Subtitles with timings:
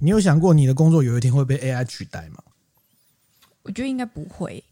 [0.00, 2.36] 你有想过你的工作有一天会被 AI 取代吗？
[3.64, 4.62] 我觉得应该不会。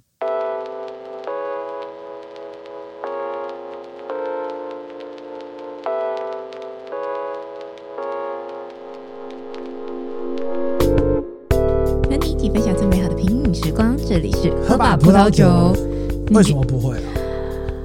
[12.08, 15.74] 和你一起分享最美好的品饮时光，这里是喝吧葡萄酒。
[16.30, 17.02] 为什么不会啊？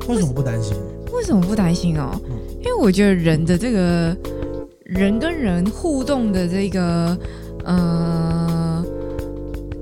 [0.08, 0.78] 为什么不担心？
[1.12, 2.22] 为什么不担心哦？
[2.30, 4.16] 嗯、因为我觉得人的这个
[4.92, 7.18] 人跟人互动的这个
[7.64, 8.86] 呃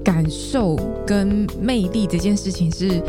[0.04, 3.02] 感受跟魅力这件事情是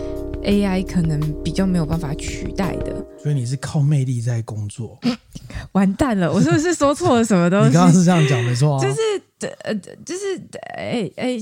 [0.42, 3.05] AI 可能比较没有办法取代的。
[3.22, 4.98] 所以你是靠魅力在工作？
[5.72, 7.68] 完蛋了，我是不是说错了什么东西？
[7.68, 8.82] 你刚刚是这样讲没错啊？
[8.82, 9.74] 就是呃，
[10.05, 10.41] 就是
[10.78, 11.38] 哎哎，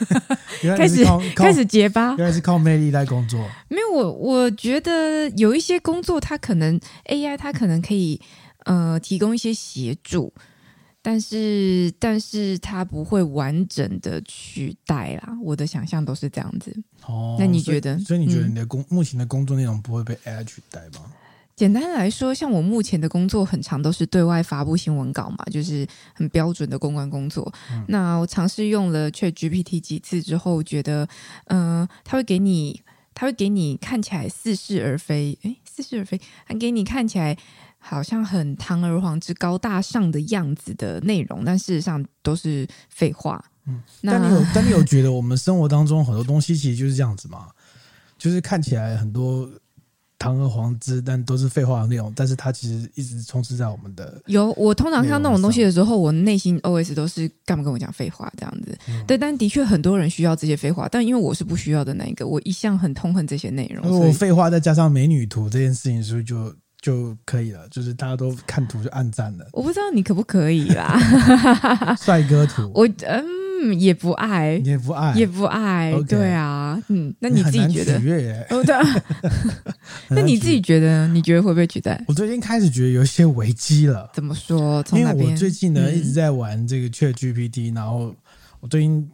[0.78, 1.04] 开始
[1.36, 3.38] 开始结巴，原来是靠魅力在工作。
[3.68, 6.80] 没有，我我觉得有一些工作，它可能
[7.10, 8.18] AI 它可能可以
[8.64, 10.32] 呃提供一些协助，
[11.02, 15.36] 但是但是它不会完整的取代啦。
[15.42, 16.74] 我的想象都是这样子。
[17.06, 17.94] 哦，那你觉得？
[17.98, 21.12] 所以，所以你觉得你的工、嗯、目前的工作内容不会被 AI 取代吗？
[21.56, 27.52] 简单来说，像我目前的工作，很长都是对外发布新闻稿嘛，就是很标准的公关工作。
[27.70, 31.06] 嗯、那我尝试用了 ChatGPT 几次之后，觉得，
[31.48, 32.80] 嗯、呃，他会给你，
[33.12, 37.36] 他会给你看起来似是而非，诶，似是而非，还给你看起来
[37.80, 43.44] 好像很堂而皇之、高大上的样子的内容，但事实上都是废话。
[43.66, 47.48] 嗯，那但你有，但你有觉得我们生活当中很多东西其实就是这样子吗？
[48.16, 49.50] 就是看起来很多。
[50.22, 52.12] 堂而皇之，但都是废话的内容。
[52.14, 54.20] 但是它其实一直充斥在我们的。
[54.26, 58.76] 有，我通常看到那种东西的时候，我内心 OS 都是干嘛跟我讲废话这样子。
[58.86, 63.82] 嗯、对，但的确很多人需要这些废话，但因为我是不需要的那一个，我一向很痛恨这些内容。
[63.88, 67.68] 如果废话再加上美女图这件事情，是不是就就可以了？
[67.70, 69.46] 就是大家都看图就按赞了。
[69.52, 70.98] 我不知道你可不可以啦。
[72.00, 73.40] 帅哥图，我嗯。
[73.62, 76.06] 嗯，也不爱，也不爱，也不爱，Okay.
[76.06, 77.98] 对啊，嗯，那你自己觉得？
[78.48, 78.82] 哦，对啊，
[80.08, 81.06] 那你自己觉得？
[81.08, 82.02] 你觉得会不会取代？
[82.08, 84.10] 我最近开始觉得有一些危机了。
[84.14, 84.82] 怎么说？
[84.84, 88.14] 从因为我最近呢、嗯、一直在玩这个 ChatGPT，然后
[88.60, 89.10] 我最近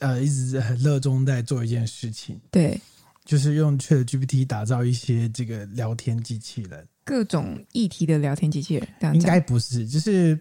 [0.00, 2.78] 呃一直很热衷在做一件事情，对，
[3.24, 8.88] 就是用 ChatGPT 打造一些这个聊天机器人，各种议题的聊天机器人。
[9.00, 10.38] 这样应该不是，就是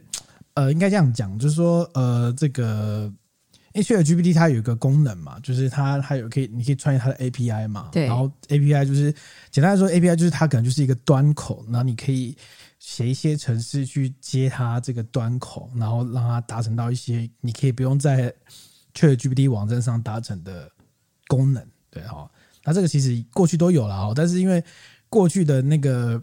[0.54, 3.12] 呃，应该这样讲，就是说呃，这个。
[3.74, 7.90] 因为 ChatGPT 它有一个功能嘛，就是它它有可以，你可以穿越它的 API 嘛。
[7.92, 8.08] 对。
[8.08, 9.14] 然后 API 就是
[9.52, 12.36] 简单来说，API 就是它可能就是一个端口，然后你可以
[12.80, 18.34] 写一些程式去接它这个端口，然后让它达成到一些你可以不用在
[18.96, 20.72] ChatGPT 网站上达成的
[21.28, 21.64] 功能。
[21.92, 22.28] 对哈，
[22.64, 24.64] 那这个其实过去都有了哈，但是因为
[25.08, 26.20] 过去的那个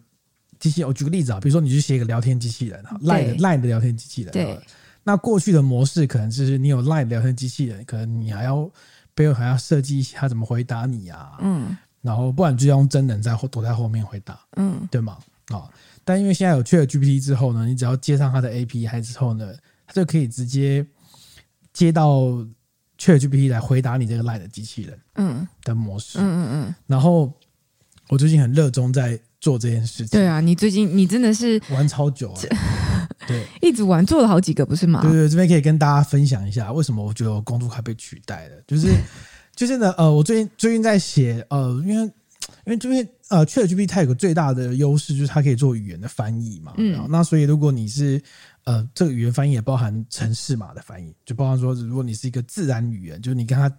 [0.59, 4.33] 机器，我举个例子啊，比如说你去写一个聊天机器人哈，Line Line 的聊天机器人。
[4.33, 4.59] 对。
[5.07, 8.71] 那过去的模式可能就是你有 Line 聊天机器人，可能你还要
[9.15, 15.19] 背后还要设计一下他怎么回答你啊，嗯，然后不然就要用真人在后躲在后面回答，嗯，对吗？
[15.49, 15.71] 啊、哦，
[16.05, 19.53] 但因为现在有 ChatGPT 之后呢，你只要接上它的 API 之后呢，
[19.87, 20.87] 它就可以直接
[21.75, 22.23] 接到
[22.99, 25.47] ChatGPT 来回答你这个 Line 的机器人，嗯。
[25.65, 27.31] 的模式，嗯嗯嗯，嗯，然后
[28.09, 32.41] 我最近很热衷在做这件事情，对啊，你最近你真的是玩超久啊。
[33.28, 35.03] 对， 一直玩做了好几个，不是吗？
[35.03, 38.56] 对对，这边可以跟大家分享一下，为什么我觉得我工作快被取代了。
[38.66, 38.88] 就是，
[39.55, 42.10] 就是呢，呃，我最近最近在写，呃，因为
[42.65, 46.72] 因为这边呃，ChatGPT 它有个最大的优势，就是它可以做语言的翻译嘛。
[46.78, 47.06] 嗯。
[47.11, 48.19] 那所以如果你是
[48.65, 53.71] 呃，这个语言翻译也包含城市码的翻译，就包含说，如果你是一个自然语言，就是你跟他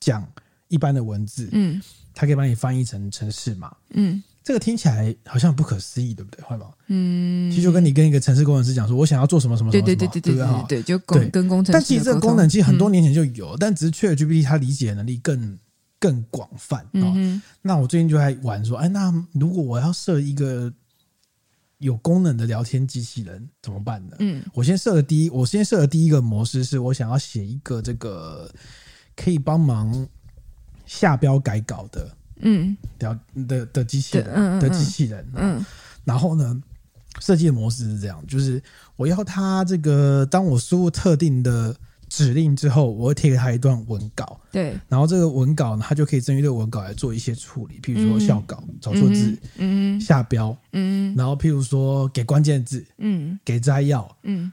[0.00, 0.26] 讲
[0.66, 1.80] 一般的文字，嗯，
[2.12, 4.20] 它可以帮你翻译成城市码，嗯。
[4.44, 6.44] 这个听起来好像不可思议，对不对？
[6.44, 6.66] 会吗？
[6.88, 11.72] 嗯，其实就跟你跟一个城市工程师讲说，我想要做什么什么什么，对对对对对对，对，就跟跟工程师。
[11.72, 15.58] 但其实这个功能其实很多年前就有，嗯、但只是 ChatGPT 它理解的能力更
[16.00, 16.84] 更广泛。
[16.92, 20.72] 嗯，那我最近就在玩说，哎，那如果我要设一个
[21.78, 24.16] 有功能的聊天机器人怎么办呢？
[24.18, 28.52] 嗯，我先设的第一，我先设的第一个模式是我想要写一个这个
[29.14, 30.08] 可以帮忙
[30.84, 32.10] 下标改稿的。
[32.42, 33.18] 嗯，的
[33.48, 35.66] 的的机器人，嗯嗯嗯的机器人，嗯，
[36.04, 36.62] 然后呢，
[37.20, 38.62] 设计的模式是这样，就是
[38.96, 41.74] 我要它这个，当我输入特定的
[42.08, 54.52] 指令之后，我会贴给他一段文稿，对，然后这个文稿呢，它就可以针对这个文稿来做一些处理，譬如说校稿、找错字、嗯，下标，嗯，然后譬如说给关键字，嗯，给摘要，嗯，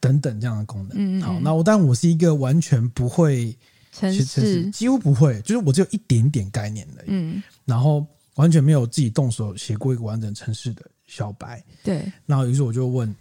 [0.00, 3.56] 等等这样的功能，嗯，好，那我但我是一个完全不会。
[4.00, 8.06] 程式几乎不会，就是我只有一点点概念的，嗯，然后
[8.36, 12.10] 完全没有自己动手写过一个完整城市的小白，对。
[12.26, 13.14] 然后于是我就问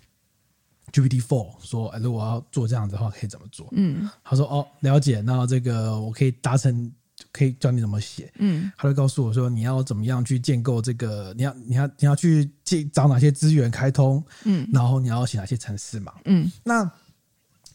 [0.91, 3.67] GPT Four 说，哎，如果要做这样子的话，可以怎么做？
[3.73, 6.91] 嗯，他说哦，了解，那这个我可以达成，
[7.31, 8.31] 可以教你怎么写。
[8.37, 16.89] 嗯，他就告诉我说，你要怎么样去建构这个，你要你要你要去建找哪些资源开通，嗯，然后你要写哪些城市嘛，嗯，那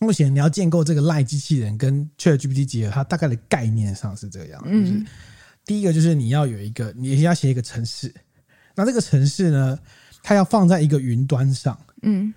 [0.04, 5.06] 目前你要建构这个 LINE 机器人跟 ChatGPT 结合，它大概的概念上是这样，嗯，就是
[5.64, 8.14] 第一个就是你要有一个，你要写一个城市，
[8.74, 9.78] 那这个城市呢，
[10.22, 12.32] 它要放在一个云端上，嗯。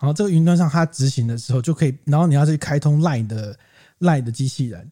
[0.00, 3.58] 然后这个云端上它执行的时候就可以，然后你要去开通 Line 的
[3.98, 4.88] Line 的机器人，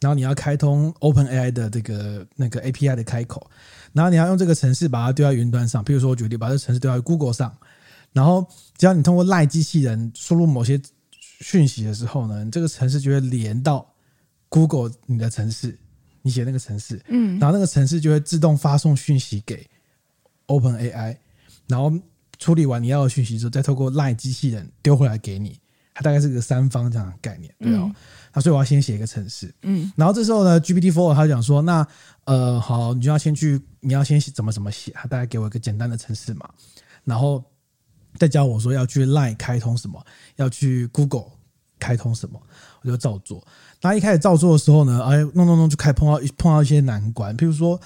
[0.00, 3.50] 然后你要开通 OpenAI 的这个那个 API 的开口，
[3.94, 5.82] 然后你要用这个城市把它丢到云端上。
[5.82, 7.56] 比如说，我举例把这个程式丢到 Google 上，
[8.12, 8.46] 然后
[8.76, 10.78] 只要你通过 Line 机器人输入某些
[11.40, 13.86] 讯息的时候呢，你这个城市就会连到
[14.48, 15.78] Google 你的城市，
[16.22, 19.68] 你写那个城市，嗯，然后那个城市就会自动发送讯息给
[20.46, 21.16] OpenAI，
[21.66, 21.92] 然后。
[22.38, 25.60] 处理完你要的讯息之后，再透过 LINE 机器人丢回来给你，
[25.92, 27.92] 它大概是个三方这样的概念，对哦。
[28.32, 31.86] 那、嗯、所以我要先写一个程式，嗯，然后这时候呢，GPT Four 他讲说，那
[32.24, 36.48] 呃好，你就要先去，你要先怎么怎么写，他大概给我一个简单的程式嘛，
[37.04, 37.44] 然后
[38.18, 40.04] 再教我说要去 LINE 开通什么，
[40.36, 41.26] 要去 Google
[41.78, 42.40] 开通什么，
[42.82, 43.46] 我就照做。
[43.82, 47.80] 那一开始照做的时候呢，哎，弄弄弄就开始碰到碰到一些难关，譬如说。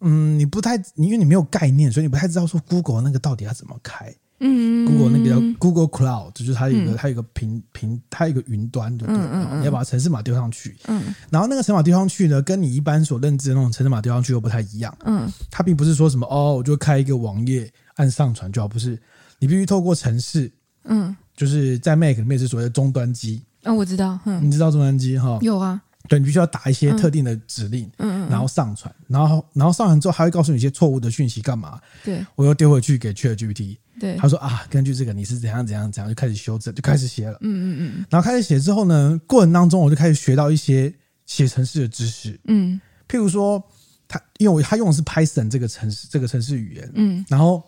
[0.00, 4.14] 嗯，你不太，因为你没有概念，所以你不太知道说 Google 那个到底要怎么开。
[4.38, 9.20] 嗯，Google 那个叫 Google Cloud，就是它有一个、嗯、它有一个平平，它有一个云端，对不对？
[9.20, 10.76] 嗯嗯、你要把城市码丢上去。
[10.86, 14.96] 嗯，然后那个城市码丢上去呢，跟你一般所认知的那种城市码丢上去又不太一样。
[15.04, 18.96] 嗯，它并不是说什么哦，我就开一个网页按上传就好，不是，
[19.38, 20.50] 你必须透过程式。
[20.84, 23.42] 嗯，就是在 Mac 里面是所谓的终端机。
[23.62, 24.18] 嗯、哦，我知道。
[24.24, 25.38] 嗯，你知道终端机哈？
[25.42, 25.80] 有啊。
[26.08, 31.78] 对，你必须要打一些特定的指令，嗯嗯，然后上传，然后然后上传之后，还会告诉你一些错误的讯息干嘛？
[32.02, 40.90] 对，我又丢回去给 ChatGPT，对，他说啊，根据这个你是怎样怎样怎样，就开始修正，就开始写了，嗯嗯嗯，然后开始写之后呢，过程当中我就开始学到一些
[41.26, 43.62] 写程式的知识，嗯，譬如说
[44.06, 47.62] 他因为我他用的是 Python 这个程式这个程式语言，嗯，然后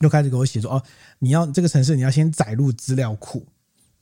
[0.00, 0.82] 又开始给我写说哦，
[1.20, 3.46] 你要这个城市你要先载入资料库，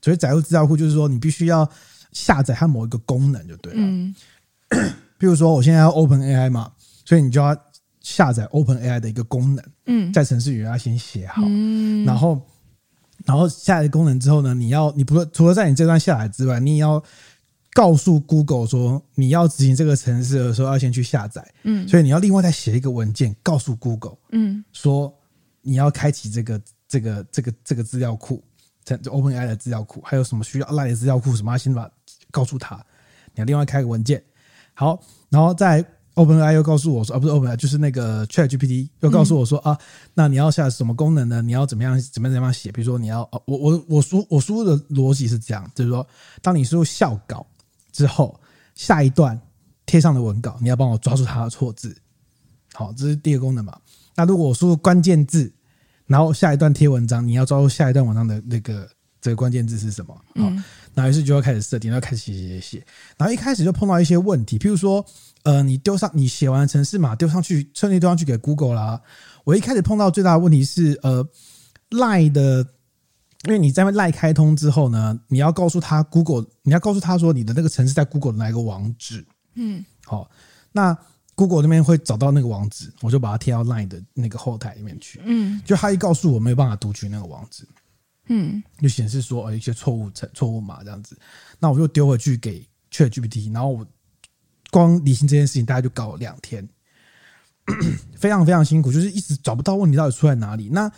[0.01, 1.69] 所以载入资料库就是说你必须要。
[2.11, 3.77] 下载它某一个功能就对了。
[3.79, 4.15] 嗯，
[5.19, 6.71] 比如说我现在要 Open AI 嘛，
[7.05, 7.55] 所以你就要
[8.01, 9.63] 下载 Open AI 的一个功能。
[9.85, 11.43] 嗯，在城市语要先写好。
[11.45, 12.41] 嗯，然后，
[13.25, 16.99] 然后下载功能之后呢，你要你不除了在你这段下载之外，你也要
[17.73, 21.47] 告诉 Google 说你要执行这个城市的时候要先去下载。
[21.61, 24.17] 嗯，所以你要另外再写一个文件告诉 Google。
[24.31, 25.15] 嗯，说
[25.61, 28.43] 你要开启这个这个这个这个资料库。
[28.85, 31.35] 这 OpenAI 的资料库，还有什么需要 LINE 的资料库？
[31.35, 31.55] 什么？
[31.59, 31.87] 先把
[32.31, 32.75] 告诉他，
[33.35, 34.23] 你要另外开个文件。
[34.73, 35.85] 好，然后再
[36.15, 39.79] OpenAI 又告诉我说，啊，不是 OpenAI，就是那个 ChatGPT 又告诉我说、嗯、啊，
[40.15, 41.39] 那你要下什么功能呢？
[41.43, 42.01] 你要怎么样？
[42.01, 42.33] 怎么样？
[42.33, 42.71] 怎么样写？
[42.71, 46.07] 比如说你要，我我我输我输入的逻辑是这样，就是说，
[46.41, 47.45] 当你输入校稿
[47.91, 48.39] 之后，
[48.73, 49.39] 下一段
[49.85, 51.95] 贴上的文稿，你要帮我抓住它的错字。
[52.73, 53.79] 好，这是第一个功能嘛。
[54.19, 55.51] 那如果我输入关键字。
[56.09, 58.89] 然后下一段贴文章，你要抓住下一段文章的那个
[59.21, 60.15] 这个关键字是什么？
[60.15, 60.63] 好，嗯，
[60.95, 62.87] 然后于是就要开始设定，要开始写写写写。
[63.15, 65.05] 然后一开始就碰到一些问题，譬如说，
[65.43, 68.99] 呃，你丢上你写完城市码丢上去，顺利丢上去给 Google 啦。
[69.43, 71.23] 我一开始碰到最大的问题是，呃
[71.91, 72.65] ，LINE 的，
[73.43, 79.23] 因为你在 LINE 开通之后呢，你要告诉他 Google，你要告诉他说你的那个城市在 Google 的哪一个网址？
[79.53, 80.27] 嗯，好，
[80.71, 80.97] 那。
[81.39, 85.21] Google 那边会找到那个网址，我就把它贴到 Line 的那个后台里面去。
[85.23, 87.65] 嗯，就他一告诉我没有办法读取那个网址，
[88.27, 91.17] 嗯，就显示说呃一些错误错误码这样子，
[91.57, 93.87] 那我就丢回去给 ChatGPT，然后我
[94.69, 96.67] 光理清这件事情大概就搞了两天，
[98.19, 100.67] 非常非常辛苦，就是一直找不到问题到底出在哪里。
[100.67, 100.91] 那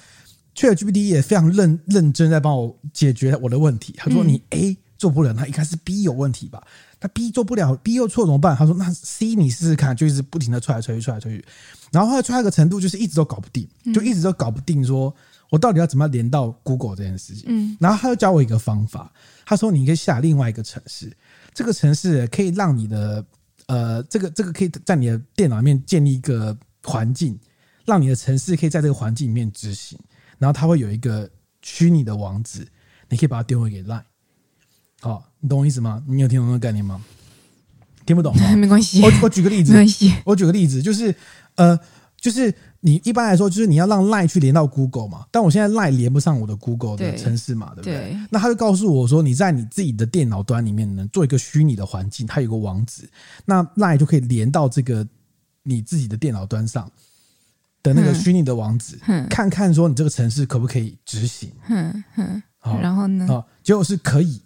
[0.55, 3.93] ChatGPT 也非常认认真在帮我解决我的问题。
[3.95, 6.61] 他说你 A 做不了，那应该是 B 有问题吧？
[6.99, 8.55] 他 B 做不了，B 又错怎么办？
[8.55, 11.43] 他说：“那 C 你试试看，就一直不停的踹来踹去，踹来踹去，
[11.91, 15.11] 然后后来踹一个程度，就是一直都搞不定，就一直都搞不定，说
[15.49, 17.45] 我到底要怎么样连到 Google 这件事情。
[17.47, 19.11] 嗯，然后他又教我一个方法，
[19.43, 21.11] 他说你可以下另外一个城市，
[21.51, 23.25] 这个城市可以让你的
[23.65, 27.39] 呃，这个这个可以在你的电脑里面建立一个环境，
[27.87, 29.97] 让你的城市可以在这个环境里面执行，
[30.37, 31.27] 然后它会有一个
[31.63, 32.67] 虚拟的网址，
[33.09, 34.03] 你可以把它丢回给 Line。
[35.01, 36.01] 好。”你懂我意思吗？
[36.07, 37.01] 你有听懂那个概念吗？
[38.05, 38.49] 听不懂吗？
[38.55, 39.01] 没关系。
[39.01, 40.13] 我我举个例子， 没关系。
[40.23, 41.13] 我举个例子，就是
[41.55, 41.77] 呃，
[42.19, 45.25] 就是你一般来说，就是你要让 Line 去连到 Google 嘛。
[45.31, 48.11] 但我现在 Line 连不上我的 Google 的城市嘛，对，对不对？
[48.13, 48.19] 对。
[48.29, 53.09] 那他就告诉我说，你在你自己的电脑端里面呢，做一个虚拟的环境，它有个网址，
[53.45, 55.07] 那 Line 就可以连到这个
[55.63, 56.87] 你自己的电脑端上
[57.81, 61.51] 的那个虚拟的网址，嗯嗯、看看说你这个城市可不可以执行。
[61.67, 62.41] 嗯嗯
[62.79, 63.25] 然后呢？
[63.33, 64.39] 啊，结果是可以。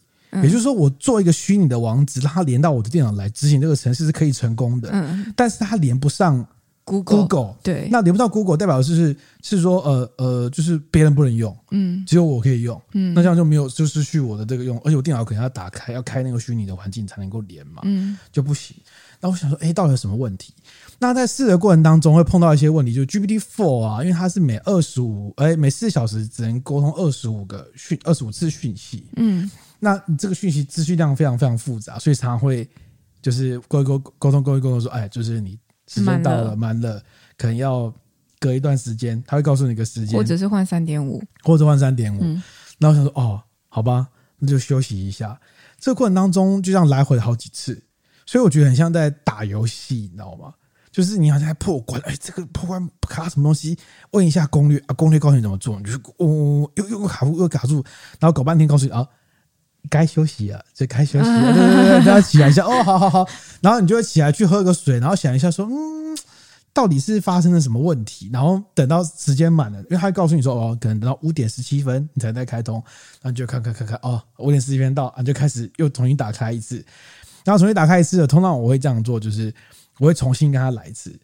[0.44, 4.90] 也就是说，我做一个虚拟的网址，让它连到我的电脑来执行这个程式是可以成功的。
[4.92, 6.46] 嗯，但是它连不上
[6.84, 7.22] Google。
[7.22, 18.76] Google 对，那连不到 Google，代表就是是说，呃呃，就是别人不能用，嗯，只有我可以用，嗯，那这样就没有就失去我的这个用，而且我电脑可能要打开，要开那个虚拟的环境才能够连嘛，嗯，就不行。
[19.20, 20.54] 那我想说，哎，到底有什么问题？
[21.00, 29.50] 那在试的过程当中会碰到一些问题，就是 GPT Four 啊，因为它是每二十五，哎，每四小时只能沟通二十五个讯，二十五次讯息，嗯。
[29.86, 32.68] 那你这个讯息资讯量非常非常复杂，所以常常会
[33.22, 37.00] 就是沟沟沟通沟一沟通说，哎，就是你时间到了，满了，
[37.38, 37.94] 可能要
[38.40, 42.20] 隔一段时间，他会告诉你一个时间，或者是换三点五，或者换三点五。
[42.80, 44.08] 然后我想说，哦，好吧，
[44.40, 45.40] 那就休息一下。
[45.80, 47.84] 这个过程当中就这样来回好几次，
[48.26, 50.52] 所以我觉得很像在打游戏，你知道吗？
[50.92, 53.78] 就是你好像在破关，哎，这个破关卡什么东西？
[54.12, 57.84] 问一下攻略啊，攻略告诉你怎么做，你就是哦，又又卡住又卡住，
[58.20, 59.08] 然后搞半天告诉你啊。
[59.90, 63.28] 该休息了，这该休息了，对对对，大家起来一下，哦，好好好，
[63.62, 66.18] 然后你就会起来去喝个水，然后想一下说，嗯，
[66.74, 68.30] 到底是发生了什么问题？
[68.34, 72.76] 然后等到时间满了，因为他会告诉你说，哦，可能等到五点十七分你才再开通，
[73.22, 76.84] 然后你就看看看看，哦，五点十七分到，啊，就开始又重新打开一次，
[77.44, 79.54] 然后重新打开一次，通常我会这样做，就是
[80.00, 81.18] 我会重新跟他来一次，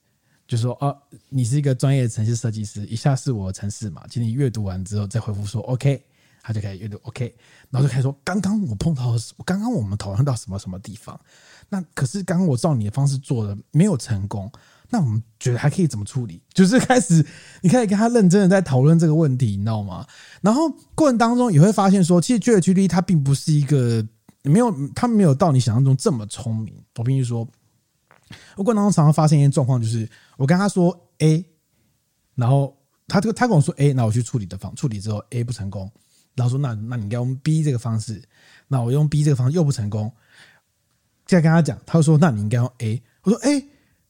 [0.47, 0.95] 就说，哦，
[1.29, 6.01] 你是一个专业的城市设计师，以下是我的城市嘛，请你阅读完之后再回复说，OK。
[6.43, 7.35] 他就开始阅读，OK，
[7.69, 11.19] 然后就开始说：“刚刚我碰到，刚刚我们讨论到什么什么地方？
[11.69, 14.51] 那可是刚刚我照你的方式做的没有成功，
[14.89, 16.41] 那我们觉得还可以怎么处理？
[16.53, 17.25] 就是开始，
[17.61, 20.05] 你可以跟他认真的在讨论这个问题，你知道吗？
[20.41, 24.05] 然后过程当中也会发现说，其实 ChatGPT 它并不是一个
[24.41, 26.73] 没有，它没有到你想象中这么聪明。
[26.97, 27.47] 我跟你说，
[28.57, 31.45] 我过程当中常常发现一些状况，就是我跟他说 A，
[32.35, 32.75] 然后
[33.07, 35.89] 他这个他跟我说 A，那我去处理的方，处理之后 A 不成功。”
[36.35, 38.21] 然后说：“那那你该用 B 这个方式，
[38.67, 40.11] 那我用 B 这个方式又不成功。
[41.25, 43.03] 再跟他讲，他说：那你应该用 A。
[43.23, 43.63] 我说：哎，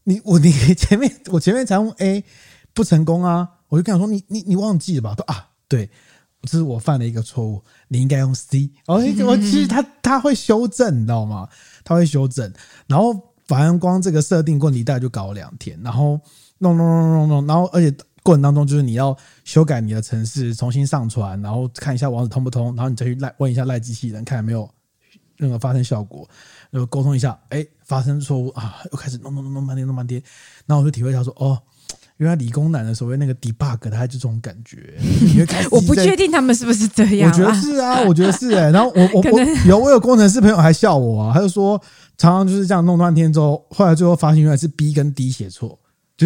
[0.04, 2.24] 你我你前面我前面才用 A
[2.74, 3.50] 不成功啊！
[3.70, 5.16] 我就跟他说：你你你忘记了吧？
[5.18, 5.90] 他说啊，对，
[6.44, 8.70] 这是我犯了一个错误，你应该用 C。
[8.86, 11.50] 哦，我其实他他会修正，你知道吗？
[11.84, 12.54] 他会修正。
[12.88, 16.20] 然后反正光这个设定问题大概就搞了两天，然后
[16.60, 24.70] 弄弄弄弄弄，然后而且。”过程当中，就是你要修改你的程式，重新上传，然后看一下网址通不通，然后你再去赖问一下赖机器人，看有没有
[25.38, 26.28] 任何发生效果，
[26.70, 30.22] 然后沟通一下，哎，发生错误啊，又开始弄弄弄弄半天弄半天，
[30.66, 31.58] 然后我就体会到说，哦，
[32.18, 34.94] 原来理工男的所谓那个 debug，他就这种感觉。
[35.72, 38.72] 我不确定他们是不是这样，我觉得是啊，我觉得是哎、欸。
[38.72, 41.75] 然后我我我 有我有工程师朋友还笑我啊，他就说
[42.20, 45.80] 常常就是这样弄半天之后，后来最后发现原来是 B 跟 D 写错。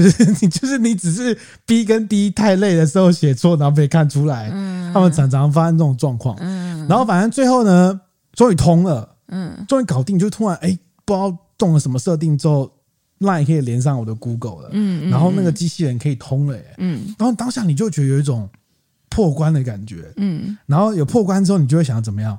[0.03, 4.49] 就是你，就是你，只是 B 跟 D 太累的时候写错，然后被看出来。
[4.53, 6.35] 嗯，他们常常发生这种状况。
[6.39, 7.99] 嗯，然后反正最后呢，
[8.33, 9.15] 终于通了。
[9.29, 12.71] 嗯，终于搞定，就突然哎，不知道动了什么设定之后
[13.19, 14.69] ，Line 可以连上我的 Google 了。
[14.73, 16.75] 嗯，然后那个机器人可以通了耶。
[16.77, 18.49] 嗯，然后当下你就觉得有一种
[19.09, 20.13] 破关的感觉。
[20.17, 22.37] 嗯，然后有破关之后，你就会想怎么样？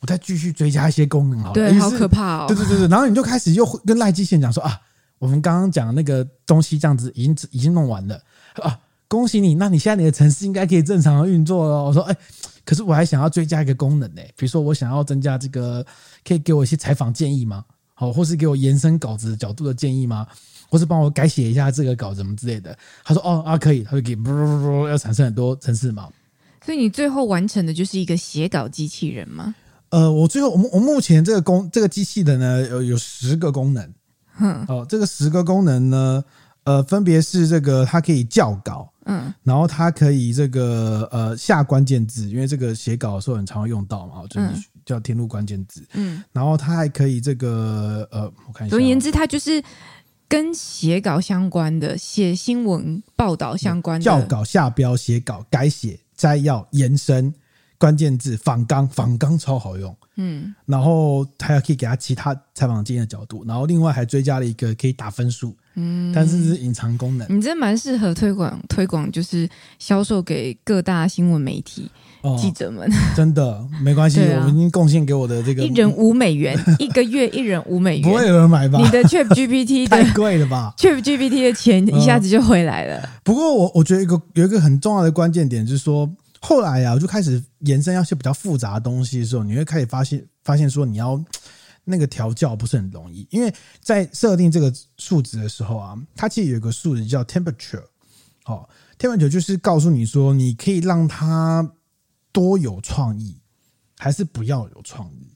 [0.00, 1.54] 我再继续追加一些功能好了。
[1.54, 2.44] 对，好可怕哦。
[2.46, 4.78] 对对对对，然后你就开始又跟赖机器人讲说啊。
[5.18, 8.20] 我们刚刚讲那个东西，这样子已经已经弄完了
[8.62, 8.78] 啊！
[9.08, 11.84] 恭喜你，那你现在你的城市应该可以正常的运作了。
[11.84, 12.16] 我说，哎，
[12.64, 15.86] 可是我还想要追加一个功能呢，比如说我想要增加这个，
[16.26, 17.64] 可以给我一些采访建议吗？
[17.94, 20.26] 好，或是给我延伸稿子角度的建议吗？
[20.68, 22.76] 或是帮我改写一下这个稿子什么之类的？
[23.04, 26.08] 他说，哦啊，可以，他就给不不不要产生很多城市嘛。
[26.64, 29.54] 所以你最后完成的就是一个写稿机器人吗？
[29.90, 33.94] 呃，我最后我我目前这个功这个机器的呢有有十个功能。
[34.38, 36.24] 嗯，哦，这个十个功能呢，
[36.64, 44.48] 呃，分别是这个它可以校稿，嗯，然后它可以这个呃下关键字，因为这个写稿的时候很常会用到嘛，就是
[44.84, 49.62] 叫填入关键字，嗯，然后它还可以这个呃，我看一下，总而言之，它就是
[50.28, 57.32] 跟写稿相关的，写新闻报道相关的，校稿、下标、写稿、改写、摘要、延伸。
[57.78, 67.26] 关键字仿钢，仿钢超好用，嗯，然后还可以给他其他采访经验的角度，然后另外还追加了一个可以打分数，嗯，但是是隐藏功能。
[67.28, 71.90] 你这蛮适合推广推广，就是销售给各大新闻媒体、
[72.22, 72.90] 哦、记者们。
[73.14, 78.78] 真的 没关系，啊、我们已经贡献给我的这个一人五美元， 一个月一人五美元，不会有人买吧？
[78.78, 82.98] 你的 Chat GPT 太贵了吧？Chat GPT 的钱一下子就回来了。
[83.00, 86.10] 嗯、不过我我觉得一个有一个很重要的关键点就是说。
[86.48, 91.20] 后来、啊，我就开始延伸一些比较复杂的东西的时候，你会开始发现，发现说你要
[91.82, 97.82] 那个调教不是很容易，因为在设定这个数值的时候啊，它其实有一个数值叫 temperature，
[98.44, 101.68] 哦，temperature 就是告诉你说，你可以让它
[102.30, 103.36] 多有创意，
[103.98, 105.35] 还是不要有创意？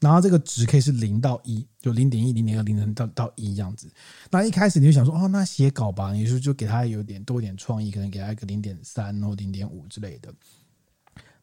[0.00, 3.90] 然后这个值可以是零到一，就零点一、零点二、零点到到一这样子。
[4.30, 10.32] 那一开始你就想说，哦，那写稿吧，你说就给他有点多一点创意，可能给他一个零点三或零点五之类的。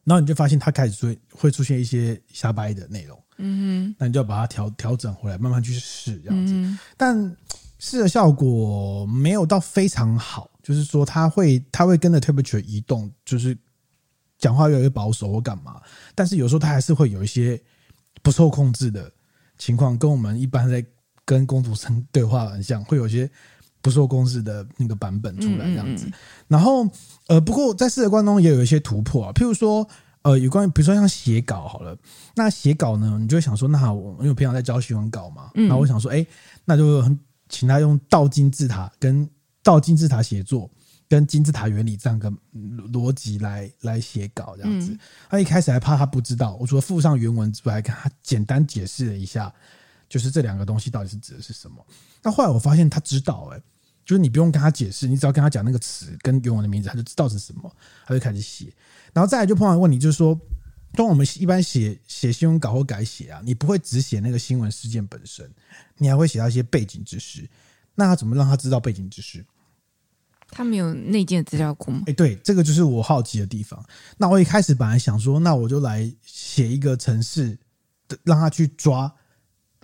[0.04, 6.52] 然后你就发现他开始会会出现一些瞎掰的内容，嗯哼，那你就要把它调调整回来，慢慢去试这样子。
[6.54, 7.36] 嗯、但
[7.80, 13.58] 试的效果没有到非常好，就是说他会他会跟着 temperature 移动，就是
[14.38, 15.82] 讲话越来越保守或干嘛。
[16.14, 17.60] 但是有时候他还是会有一些
[18.26, 19.08] 不受控制的
[19.56, 20.84] 情况，跟我们一般在
[21.24, 23.30] 跟公主生对话很像，会有一些。
[23.82, 26.10] 不受控制的那个版本出来这样子，
[26.48, 26.84] 然后
[27.28, 29.86] 呃，不过在试的过程中也有一些突破啊，譬如说
[30.22, 31.96] 呃，有关于比如说像写稿好了，
[32.34, 36.26] 那写稿呢，你就会想说，那我因为我平常在教新闻稿嘛，然后我想说，哎，
[36.64, 37.00] 那就
[37.48, 39.28] 请他用倒金字塔跟
[39.62, 40.68] 倒金字塔写作
[41.08, 44.96] 跟金字塔原理这样个逻辑来来写稿这样子。
[45.28, 49.52] 他一开始还怕他不知道，我除了附上原文之外，还跟他简单解释了一下，
[50.08, 51.84] 就是这两个东西到底是指的是什么。
[52.22, 53.60] 那后来我发现他知道，哎。
[54.04, 57.68] 就是你不用跟他解释，你只要跟他讲那个词跟原文的名字，他就知道是什么，
[58.06, 58.72] 他就开始写。
[59.12, 60.40] 然后再来就碰到问题，就是说，
[60.92, 65.50] 当我们一般写写新闻稿或改写啊，你不会只写那个新闻事件本身，
[65.96, 67.50] 你还会写到一些背景知识。
[67.96, 69.44] 那他怎么让他知道背景知识？
[70.50, 72.02] 他们有内建资料库吗？
[72.06, 73.84] 哎，对，这个就是我好奇的地方。
[74.16, 77.58] 那我一开始本来想说，那我就来写一个程式，
[78.24, 79.12] 让他去抓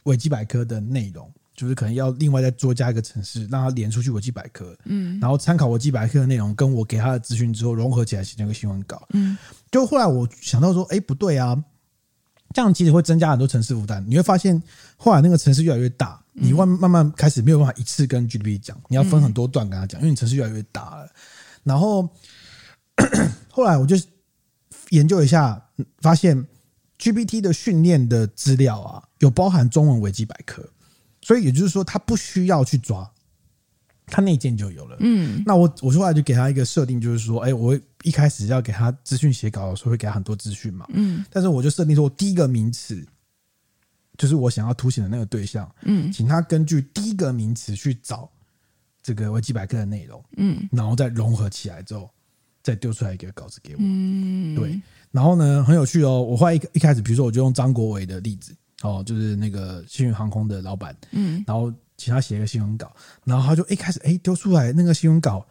[0.05, 1.31] 维基百科的内容。
[1.55, 9.37] 就是可能要另外再多加一个城市，让他连出去维基百科，嗯，然后参考维基百科的内容，跟我给他的资讯之后融合起来写成一个新闻稿，嗯，
[9.71, 11.63] 就后来我想到说，哎，不对啊，
[12.55, 14.03] 这样其实会增加很多城市负担。
[14.09, 14.61] 你会发现，
[14.97, 21.11] 后来那个城市越来越大，你慢慢慢开始没有办法一次跟 GPT 讲，你要分很多段跟他讲，因为你城市越来越大了。
[21.63, 22.09] 然后
[23.51, 23.97] 后来我就
[24.91, 25.63] 研究一下，
[26.01, 26.47] 发现
[26.99, 30.69] GPT 的训练的资料啊，有包含中文维基百科。
[31.25, 33.09] 所以也就是说，他不需要去抓，
[34.07, 34.97] 他内建就有了。
[34.99, 40.85] 嗯，那我我后来就给他一个设定，就是说，哎，我一开始要给他资讯写稿的时候，会给他很多资讯嘛。
[40.93, 43.07] 嗯，但是我就设定说，第一个名词
[44.23, 45.69] 就是我想要凸显的那个对象。
[45.81, 48.31] 嗯，请他根据第一个名词去找
[49.03, 50.25] 这个维基百科的内容。
[50.37, 52.09] 嗯，然后再融合起来之后，
[52.63, 53.81] 再丢出来一个稿子给我。
[53.81, 54.81] 嗯，对。
[55.11, 56.23] 然后呢，很有趣哦。
[56.23, 58.55] 我后来一一开始，比如说，我就用张国伟的例子。
[58.83, 65.45] 哦，就是那个幸运航空的老板，嗯，然后请他写一个新闻稿，然后他就一开始哎丢出来那个新闻稿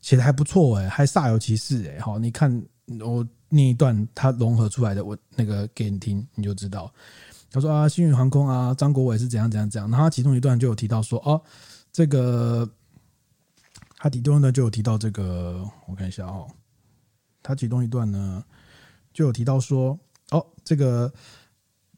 [0.00, 2.50] 写的还不错哎，还煞有其事哎，好，你看
[3.00, 6.92] 我那一段他融合出来的我那个给你听，你就知道。
[7.50, 11.40] 他说啊，星宇航空啊，张国伟是怎样怎样怎样，然后他其中一段就有提到说哦，
[11.92, 12.68] 这个
[13.98, 16.46] 他其中一段就有提到这个，我看一下哦，
[17.42, 18.44] 他其中一段呢
[19.12, 19.98] 就有提到说
[20.30, 21.12] 哦，这个。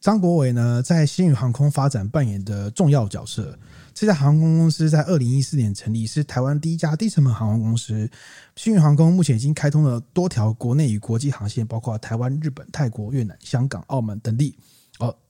[0.01, 3.59] 张国伟呢，在星宇航空发展扮演的重要角色。
[3.93, 8.09] 这家航空公司在二零一四年成立，是台湾第一家低成本航空公司。
[8.55, 14.57] 星宇航空目前已经开通了多条国内与国际航线，包括台湾、日本、泰国、越南、香港、澳门等地。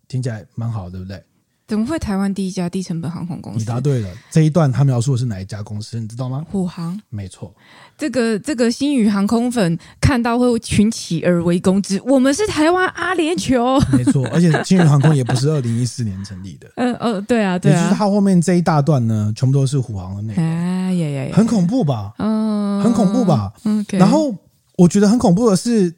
[0.08, 1.22] 哦，听起来蛮好，对不对？
[1.66, 3.58] 怎么会台湾第一家低成本航空公司？
[3.58, 4.08] 你答对了。
[4.30, 6.00] 这一段他描述的是哪一家公司？
[6.00, 6.42] 你知道吗？
[6.50, 6.98] 虎航。
[7.10, 7.54] 没错。
[7.98, 12.00] 这个这个新宇航空粉看到会群起而围攻之。
[12.06, 13.78] 我们是台湾阿联酋。
[13.94, 16.66] 没错， 而且新宇航空也不是二零一四年成立的。
[16.76, 17.76] 嗯呃，对啊对啊。
[17.76, 20.42] 也就是它后面这一大段呢，全部都是虎航的内容。
[20.42, 21.36] 哎呀呀呀！
[21.36, 22.14] 很恐怖吧？
[22.16, 23.52] 嗯，很恐怖吧？
[23.64, 23.84] 嗯。
[23.90, 24.34] 然后
[24.78, 25.94] 我觉得很恐怖的是。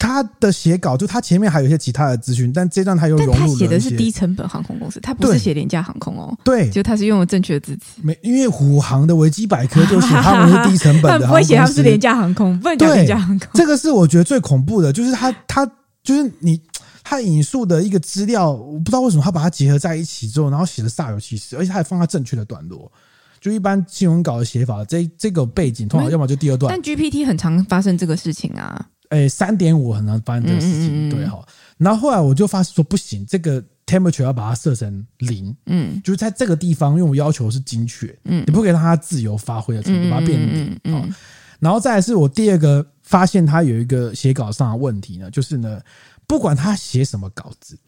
[0.00, 6.34] 他的写稿就他前面还有一些其他的资讯，但这段他又融入他写的是低成本航空公司，他不是写廉价航空哦。
[6.42, 8.00] 对，就他是用了正确的字词。
[8.02, 13.48] 没，因为虎航的维基百科就写 他们是低成本的，不会写他们是廉价航空，不能叫廉价航空。
[13.52, 15.70] 这个是我觉得最恐怖的，就是他他
[16.02, 16.58] 就是你
[17.04, 22.90] 他引述的一个资料，我不知道为什么他把它结合在一起之后，然后写的煞有其事，而且他还放在正确的段落。
[23.38, 26.72] 就一般新闻稿的写法，这这个背景通常要么就第二段。
[26.72, 28.86] 但 GPT 很常发生这个事情啊。
[29.10, 31.46] 诶，三点五很难发生这个事情，嗯、对哈。
[31.76, 41.14] 然后后来我就发现说不行，这个 temperature 要把它设成零，嗯，就是在这个地方，因为我要求是精确，嗯，你不可以让它自由发挥的程度，把它变零，嗯。
[41.58, 45.80] 然后再来是我第二个发现它有一个写稿上的问题呢，就是呢，
[46.26, 47.78] 不管他写什么稿子，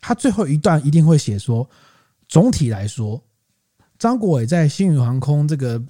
[0.00, 1.68] 他最后一段一定会写说，
[2.28, 3.22] 总体来说，
[3.98, 5.82] 张国伟在星宇航空这个。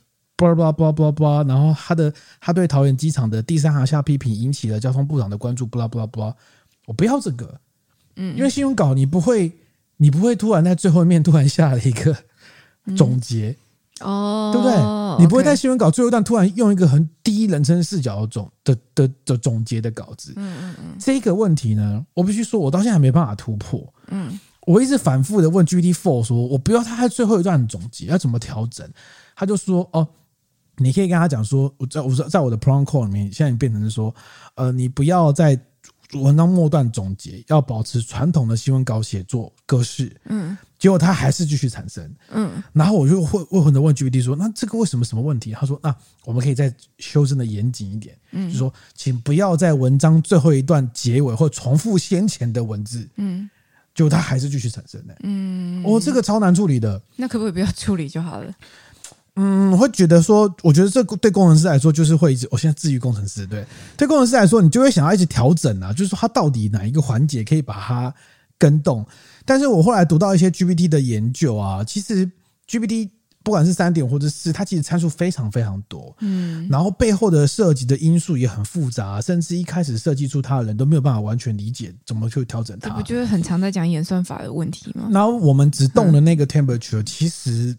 [0.42, 5.66] 巴拉巴拉巴拉巴拉，然后他的他对桃园机场的第三行下批评引起了交通部长的关注。
[5.66, 6.34] 巴拉巴拉巴拉，
[6.86, 7.60] 我不要这个，
[8.16, 9.52] 嗯，因为新闻稿你不会，
[9.96, 12.16] 你不会突然在最后一面突然下了一个
[12.96, 13.56] 总结，
[14.00, 14.76] 哦，对不对？
[15.18, 20.32] 你不会在新闻稿最后一段突然用一个很第一人称视角的总的的的总结的稿子。
[20.36, 23.86] 嗯嗯嗯，这个问题呢，我必须说，我到现在还没办法突破。
[24.08, 28.90] 嗯，我一直反复的问 GPT Four 说，我不要他在最后一段总结要怎么调整，
[29.36, 30.08] 他就说哦，
[30.76, 34.14] 你可以跟他讲说，我在我说在我的 prompt call 里面，现在你变成是说，
[34.54, 35.58] 呃，你不要在。
[36.20, 45.52] 文章末段总结要保持传统的新闻稿写作格式，嗯，结果他还是继续产生，嗯，然后我就会问问的问 GPT 说，那这个为什么什么问题？
[45.52, 53.48] 他说，那我们可以再修正的严谨一点，嗯，就说，请不要在文章最后一段结尾或重复先前的文字，嗯，
[53.94, 58.52] 结果他还是继续产生的，嗯，哦，这个超难处理的，那可不可以不要处理就好了？
[59.36, 62.46] 嗯，我会觉得说，我觉得这对工程师来说，就是会一直。
[62.50, 63.64] 我现在至于工程师，对
[63.96, 68.14] 对工程师来说，你就会想要一直调整啊，就是说它到底哪一个环节可以把它
[68.58, 69.06] 跟动。
[69.46, 72.30] 但是我后来读到一些 GPT 的研究啊，其实
[72.68, 73.08] GPT
[73.42, 82.90] 不管是三点或者是，它其实参数非常非常多，嗯，然后背后的设计的因素也很复杂，甚至一开始设计出它的人都没有办法完全理解怎么去调整它。
[82.90, 85.08] 这不就是很常在讲演算法的问题吗？
[85.10, 87.74] 然后我们只动了那个 temperature，其实。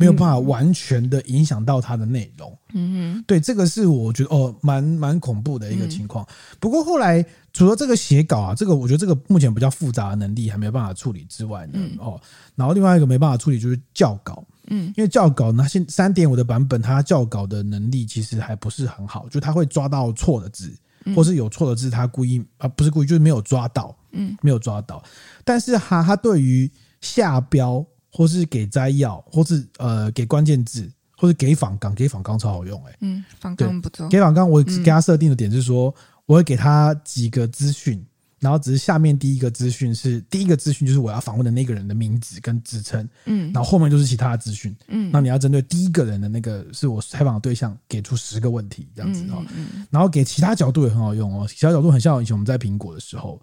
[0.00, 6.26] 没有办法完全的影响到它的内容，嗯哼，对，这个是我觉得哦，蛮蛮恐怖的一个情况。
[6.58, 12.18] 不过后来除了这个写稿啊，这个我觉得这个目前比较复杂的能力还没有办法处理之外呢，哦，
[12.54, 20.74] 然后另外一个没办法处理就是校稿，嗯，因为校稿呢，现三点五的版本它校稿的能力其实还不是很好，就它会抓到错的字，
[21.14, 25.04] 或是有错的字，它故意啊不是故意，就是没有抓到，嗯，没有抓到，
[25.44, 26.70] 但是哈它对于
[27.02, 27.84] 下标。
[28.12, 32.96] 或是给摘要，或是呃给关键字，或是给访纲，给访纲超好用哎、欸。
[33.00, 34.08] 嗯，访纲不错。
[34.08, 35.94] 给访纲，我给他设定的点是说，
[36.26, 38.04] 我会给他几个资讯，
[38.40, 43.08] 然后只是下面第一个资讯是第一个资讯，就是我要访问的那个人的名字跟职称。
[43.26, 44.74] 嗯，然后后面就是其他的资讯。
[44.88, 49.44] 嗯，那你要针对第一个人的那个是我采访的对象，给出十个问题这样子哦。
[49.54, 53.40] 嗯，然后给其他角度也很好用哦，其他角度很像以前我们在苹果的时候，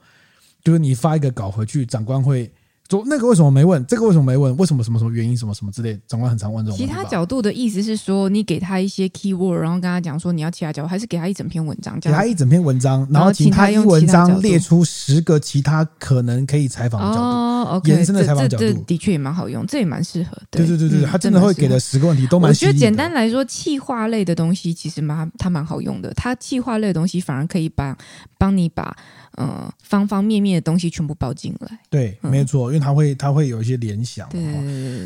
[0.63, 2.51] 就是你发一个稿回去，长官会。
[2.89, 3.86] 说那个为什么没问？
[3.86, 4.56] 这个为什么没问？
[4.58, 5.36] 为什么什么什么原因？
[5.36, 6.00] 什么什么之类？
[6.08, 6.78] 长官很常问这种。
[6.78, 12.00] 其他角度的意思是说，你给他一些 keyword，然后跟他讲说你要其他角度，还是给他一整篇文章？
[12.00, 20.38] 给他一整篇文章，然后请他用文章列出十个其他可能可以采访的角度，哦、延伸的采访角度，这，这的确也蛮好用，这也蛮适合。
[20.50, 22.50] 对对对对，他真的会给的十个问题都蛮。
[22.50, 26.13] 我觉得简单来说，气化类的东西其实蛮它蛮好用的。
[26.13, 27.95] 它气化类的东西反而可以帮
[28.38, 28.95] 帮你把。
[29.38, 31.80] 嗯，方方面面的东西全部包进来。
[31.89, 34.28] 对，没错，因为他会他会有一些联想。
[34.30, 34.41] 对，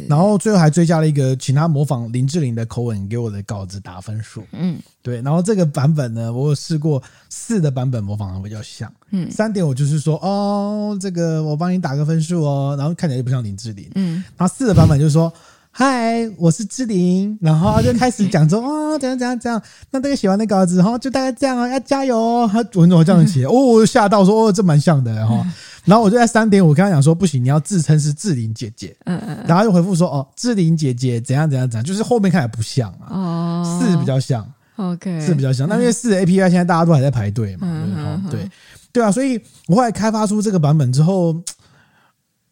[0.08, 4.44] 然后最后还追加了一个，请他模仿林志玲的口吻给我的稿子打分数。
[4.54, 5.22] 嗯，对。
[5.22, 8.92] 然后这个版本呢，我有试过四的版本模仿的比较像。
[9.12, 13.90] 嗯，三点我就是说，哦，这个我帮你打个分数哦，然后看起来就不像林志玲。
[13.96, 15.32] 嗯，然后四的版本就是说。
[15.74, 22.50] 嗨，我是志玲，然后就开始讲说哦，怎样怎样怎样，那这个写完的稿子然后，就大概这样啊，要加油哦。
[22.52, 25.48] 他文总这样写， 哦，我吓到说哦，这蛮像的哈。
[25.86, 28.94] 然后我就在三点，我跟他讲说不行，你要自称是志玲姐姐。
[29.06, 29.38] 嗯嗯。
[29.48, 33.08] 然后又回复说哦，志玲姐姐怎样怎样怎样，就是后面看起来不像啊。
[33.10, 33.80] 哦。
[33.82, 34.46] 四比较像。
[34.76, 35.22] OK。
[35.22, 37.68] 四比较像，那因为四的 API 现在大家都还在排队嘛。
[37.72, 38.24] 嗯。
[38.30, 38.50] 对
[38.92, 41.34] 对啊，所以我后来开发出这个版本之后。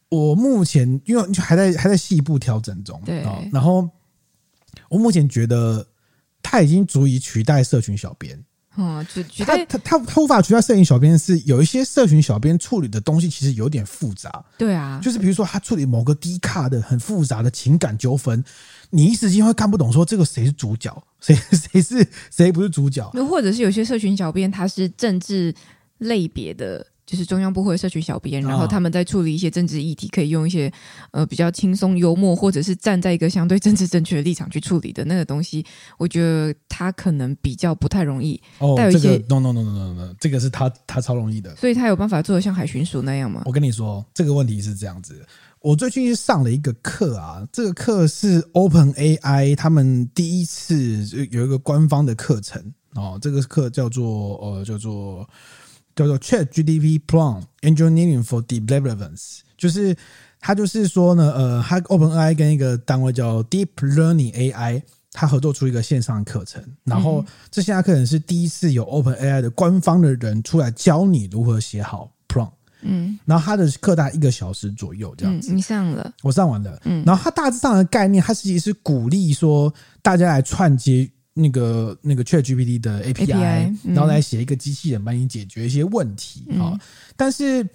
[0.10, 3.88] 我目前因为还在还在细部调整中，对，然后
[4.90, 5.86] 我目前觉得
[6.42, 8.44] 他已经足以取代社群小编，
[8.76, 18.44] 嗯，就他他他他无法取代社群小编，是有一些社群小编处理的东西其实有点复杂，对啊，就是比如说他处理某个低卡的很复杂的情感纠纷，
[18.90, 25.54] 你一时间会看不懂，说这个谁是主角，谁 谁是谁不是主角，又或者是有些社群小编他是政治
[26.00, 26.84] 类别的。
[27.10, 30.72] 就是中央部会社群小编，然后他们在处理一些政治议题，可以用一些
[31.10, 35.66] 呃比较轻松幽默，或者是站在一个相对政治正确的立场去处理的那个东西，
[35.98, 38.40] 我觉得他可能比较不太容易。
[38.60, 43.42] 哦，这个 no no no no no no，这个是他他超容易的，所以他有办法做得像海巡署那样吗？
[43.46, 45.26] 我跟你说，这个问题是这样子，
[45.62, 54.78] 我最近上了一个课啊，这个课是 Open AI 他们第一次有一个官方的课程哦，这个课叫做呃叫做。
[54.78, 55.30] 叫做
[55.96, 59.96] ChatGPT Prompt Engineering for Deep Relevance，就是
[60.40, 81.10] 它就是说呢，呃，它 OpenAI 跟一个单位叫 Deep Learning AI，它合作出一个线上课程，然后这线上课程是第一次有 OpenAI 的官方的人出来教你如何写好 Prompt，嗯，然后他的课大概一个小时左右这样子，你上了，我上完了，嗯，然后他大致上的概念，他其实是鼓励说大家来串接。
[81.40, 86.74] 那个那个 ChatGPT 的 API，, API、嗯、然后来写一个机器人帮你解决一些问题啊。
[86.74, 86.80] 嗯、
[87.16, 87.68] 但是，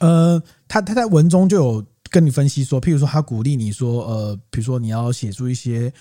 [0.00, 5.92] 呃，他他在文中就有跟你分析说，譬如说他鼓励你说，呃，比如说你要写出一些，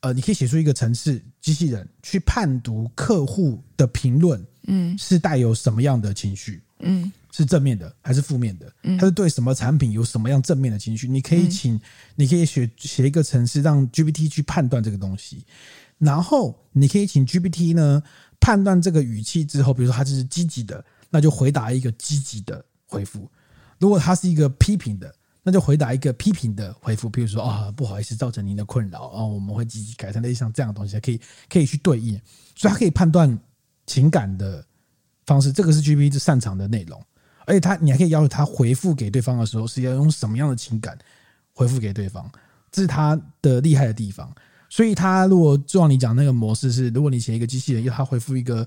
[0.00, 8.72] 呃，你可以写出一个程式机器人去判读客户的评论，嗯，是带有什么样的情绪，嗯，是正面的还是负面的？
[8.82, 11.08] 嗯，他是对什么产品有什么样正面的情绪？
[11.08, 11.80] 你可以请，
[12.16, 15.44] 你可以写写一个程式让 GPT 去判断这个东西，
[16.00, 18.02] 然后你可以请 GPT 呢
[18.40, 23.30] 判断这个语气之后，比如说他就是积极的，那就回答一个积极的回复。
[23.78, 30.22] 如果他是一个批评的，那就回答一个批评的回复，比如说啊，不好意思造成您的困扰啊，我们会积极改善。
[30.22, 32.20] 类似像这样的东西，可以可以去对应，
[32.56, 33.38] 所以他可以判断
[33.86, 34.64] 情感的
[35.26, 37.02] 方式，这个是 GPT 擅长的内容。
[37.46, 40.96] 而且他，你还可以要求他回复给对方的时候，是要用什么样的情感
[41.52, 42.30] 回复给对方，
[42.70, 44.32] 这是他的厉害的地方。
[44.70, 48.66] 所以，他如果就像你讲那个模式是，如果你写一个机器人，要他回复一个。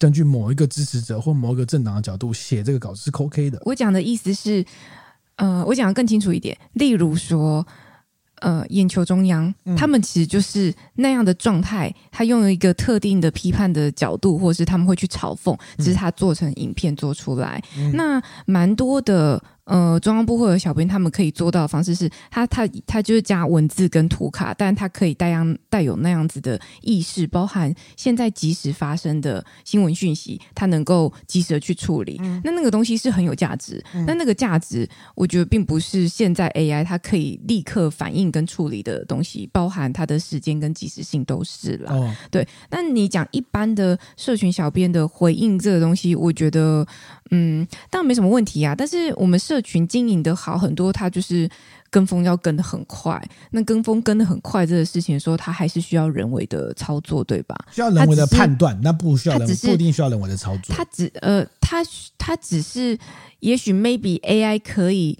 [0.00, 3.60] 根据某一个支持者或某一个政党的角度写这个稿子是 OK 的。
[3.64, 4.64] 我讲的意思是，
[5.34, 6.56] 呃，我讲的更清楚一点。
[6.74, 7.66] 例如说，
[8.36, 11.92] 呃，眼球中央，嗯、他们其实就是那样的状态。
[12.12, 17.60] 他用一个特定的批判的角度，或是他们会去嘲讽，只是他做成影片做出来。
[17.76, 19.42] 嗯、那蛮多的。
[19.68, 32.18] 呃，中央部会有小编他们可以做到的方式是，他他他就是加文字跟图卡，但他可以带样带有那样子的意识，包含现在即时发生的新闻讯息，他能够及时的去处理。
[32.22, 41.92] 嗯、那那个东西是很有价值，嗯、但那个价值，我觉得并不是现在 AI 它可以立刻反应跟处理的东西，包含它的时间跟及时性都是了。
[41.92, 46.86] 哦、对，那你讲一般的社群小编的回应这个东西，我觉得。
[47.30, 48.74] 嗯，当然没什么问题啊。
[48.74, 51.48] 但是我们社群经营的好很多，他就是
[51.90, 53.22] 跟风要跟得很快。
[53.50, 57.56] 那跟风跟得很快这个事情，说他还是需要人为的操作，对吧？
[57.70, 60.74] 需要人为的判断，那不需要人，不一定需要人为的操作。
[60.74, 61.84] 他只呃，他
[62.16, 62.98] 他只是，
[63.40, 65.18] 也许 maybe AI 可以。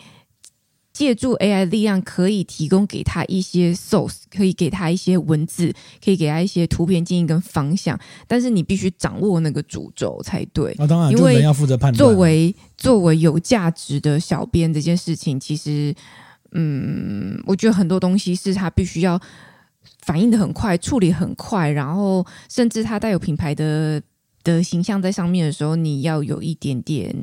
[0.98, 5.72] 借助 AI 力量，可以提供给他一些 source，可以给他一些文字，
[6.04, 7.96] 可以给他一些图片建议跟方向。
[8.26, 10.74] 但是你必须掌握那个主轴才对。
[10.76, 11.96] 那当然，因为要负责判断。
[11.96, 15.94] 作为作为有价值的小编，这件事情其实，
[16.50, 19.20] 嗯，我觉得很多东西是他必须要
[20.02, 24.02] 反应的很快，处理很快，然后甚至他带有品牌的。
[24.56, 27.14] 的形象在上面的时候，你要有一点点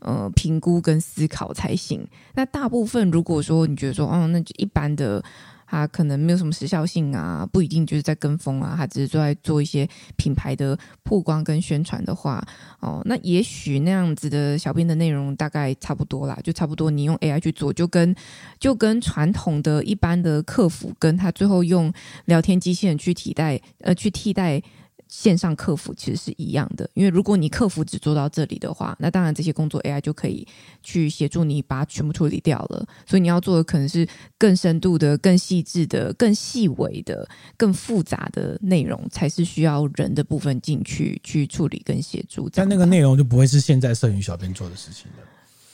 [0.00, 2.06] 呃评估跟思考才行。
[2.34, 5.22] 那大部分如果说你觉得说，哦，那就一般的，
[5.66, 12.46] 他可能没有什么时效性啊，不一定就是在跟风啊，他只是在做一些品牌的曝光跟宣传的话，
[12.80, 18.14] 哦，那也许那样子的小编的内容大概差不多啦，就差不多你用 AI 去做，就跟
[18.60, 21.92] 就跟传统的一般的客服，跟他最后用
[22.26, 24.62] 聊天机器人去替代，呃，去替代。
[25.08, 30.46] 线上客服其实是一样的，因为如果你客服只做到这里的话，那当然这些工作 AI 就可以
[30.82, 32.86] 去协助你把它全部处理掉了。
[33.06, 42.48] 所以你要做的可能是更深度的、更细致的、更细微的、更复杂的内容，才是需要人的部分进去去处理跟协助。
[42.52, 45.22] 但那个内容就不会是现在摄影小编做的事情了。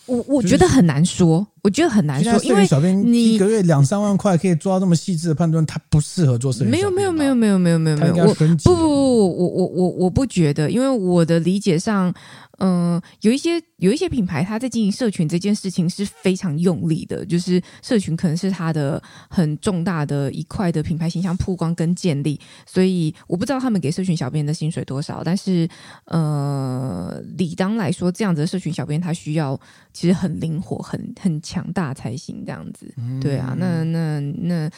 [0.07, 6.71] 我我觉得很难说，我觉得很难说，因为小编你一个月两三万块可以做到这么细致的判断，他不适合做生意。
[6.71, 12.13] 没有没有没有没有没有没有没有，我不不不不，我我我我不觉得，因为我的理解上。
[12.59, 25.69] 嗯、呃，有一些有一些品牌，他在经营社群这件事情是非常用力的，就是社群可能是他的很重大的一块的品牌形象曝光跟建立，所以我不知道他们给社群小编的薪水多少，但是
[26.05, 29.59] 呃，理当来说，这样子的社群小编他需要
[29.93, 34.71] 其实很灵活、很很强大才行，这样子，对啊，那那那。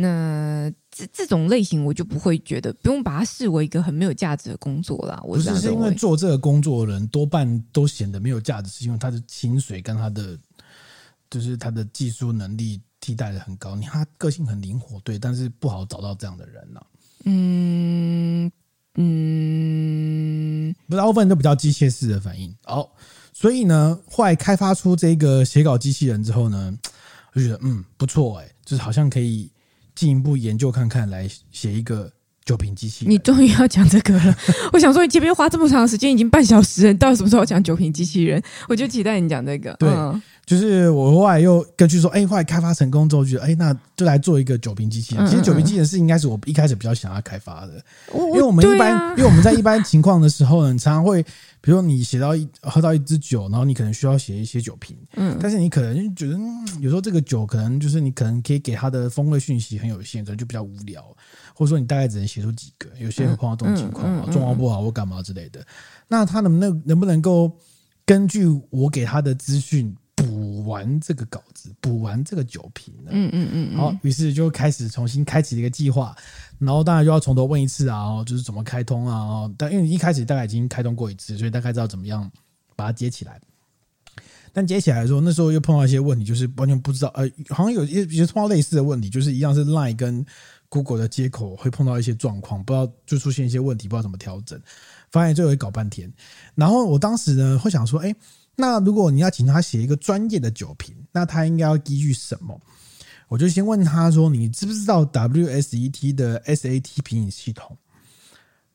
[0.00, 5.20] 那这这种类型，我就不会觉得不用把它视为一个很没有价值的工作啦。
[5.24, 10.38] 我不是，是因为做这个工作的人多半都显得没有价值，是因为他的薪水跟他的
[11.28, 13.74] 就是他的技术能力替代的很高。
[13.74, 16.86] 你看他个性很灵活，对，但是不好找到这样的人呢、啊。
[17.24, 18.52] 嗯
[18.94, 22.54] 嗯，不大部分都比较机械式的反应。
[22.62, 22.88] 好，
[23.38, 26.76] 所以呢，后来开发出这个写稿机器人之后呢，
[27.34, 29.50] 我就觉得嗯不错哎、就是好像可以。
[29.94, 32.08] 进一步研究看看，来写一个
[32.48, 33.12] 酒瓶机器人。
[33.12, 34.34] 你终于要讲这个了，
[34.72, 38.42] 我想说你前面花这么长的时间，已经半小时了，你到底什么时候要讲酒瓶机器人？
[38.68, 39.76] 我就期待你讲这个。
[39.78, 45.26] 对，嗯、就是我后来又根据说，哎，后来开发成功之后，觉得，哎，那就来做一个酒瓶机器人。
[45.26, 47.82] 其实酒瓶机器人是应该是我一开始比较想要开发的，
[48.14, 51.22] 因为我们一般，啊、因为我们在一般情况的时候呢，常常会。
[51.60, 56.38] 比如说你写到一喝到一支酒，然后你可能需要写一些酒瓶，嗯，但是你可能觉得
[56.80, 61.04] 有时候这个酒可能就是你可能可以给它的风味讯息很有限，可能就比较无聊，
[61.58, 65.60] 或者说你大概只能写出几个，有些人碰到这种情况啊，状况不好或干嘛之类的，
[66.06, 67.50] 那他能不能能不能够
[68.06, 73.10] 根据我给他的资讯补完这个稿子，补完这个酒瓶呢？
[73.12, 76.16] 嗯嗯嗯，好，于是就开始重新开启一个计划，
[76.60, 79.50] 然后当然就要从头问一次啊，就是怎么开通啊？
[79.58, 82.30] 但因为一开始大概已经开通过一次，所以大概知道怎么样
[82.76, 83.40] 把它接起来。
[84.52, 90.24] 但接起来的时候，那时候又碰到一些问题，就是完全不知道，呃，好像有一些也碰到类似的问题，就是一样是 Line 跟
[90.68, 94.60] Google 的接口会碰到一些状况，不知道就出现一些问题，不知道怎么调整，
[95.10, 96.12] 发现最后也搞半天。
[96.54, 98.14] 然后我当时呢会想说，哎，
[98.54, 102.60] 那如果你要请他写一个专业的酒瓶，那他应该要依据什么？
[103.28, 107.76] 我就先问他说，你知不知道 WSET 的 SAT 评饮系统？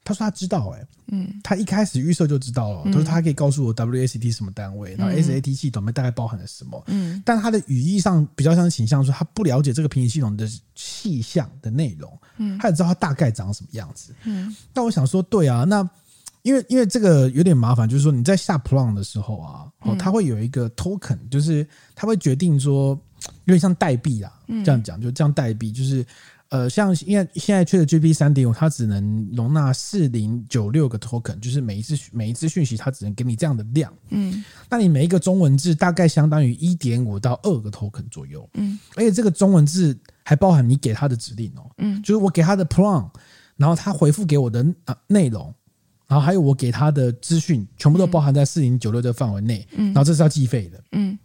[0.06, 15.90] 他说他知道，哎，嗯，他一开始预设就知道了，他说他可以告诉我 WSET 什么单位，然后 SAT 系统面大概包含了什么，嗯，但他的语义上比较像倾向说他不了解这个评级系统的细项的内容，嗯，他也知道他大概长什么样子，嗯，那我想说，对啊，那
[16.42, 22.90] 因为因为这个有点麻烦，就是说你在下 prompt 的时候啊，哦，他会有一个 token，就是他会决定说，
[23.46, 24.34] 有点像代币啊，
[24.66, 26.06] 这样讲，就这样代币就是。
[26.54, 33.92] 呃，像因为现在 ChatGPT 三点五，它只能容纳四零九六个 token，就是每一次每一次讯息，它只能给你这样的量。
[34.10, 38.48] 嗯，那你每一个中文字大概相当于一点五到二个 token 左右。
[38.54, 41.72] 嗯，而且这个中文字还包含你给它的指令哦。
[41.80, 43.10] 嗯，就是我给它的 prompt，
[43.58, 45.52] 然后它回复给我的啊内容，
[46.08, 49.68] 然后还有我给它的资讯，全部都包含在四零九六这个范围内。
[49.72, 50.84] 嗯，然后这是要计费的。
[50.92, 51.18] 嗯。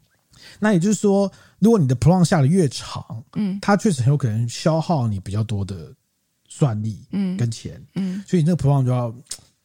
[0.59, 5.95] 那也就是说，如果你的 prompt 下的越长，嗯，它确实很有可能消耗你比较多的
[6.49, 9.15] 算力，嗯，跟钱，嗯，嗯，所以你那个 prompt 就要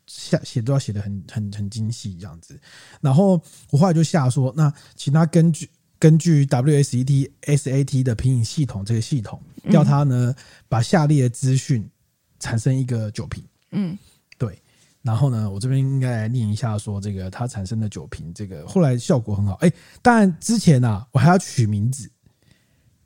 [0.07, 2.59] 下写都要写的很很很精细这样子。
[3.01, 10.35] 然后我后来就下说，那请他根据根据 WSET SAT 的评影系统这个系统，要他呢
[10.67, 11.89] 把下列的资讯
[12.39, 13.97] 产生一个酒瓶，嗯。
[15.03, 19.55] 然后呢，我这边应该来念一下，说这个它产生的酒瓶，这个后来效果很好。
[19.55, 19.69] 哎，
[20.01, 22.09] 当然之前呢、啊，我还要取名字，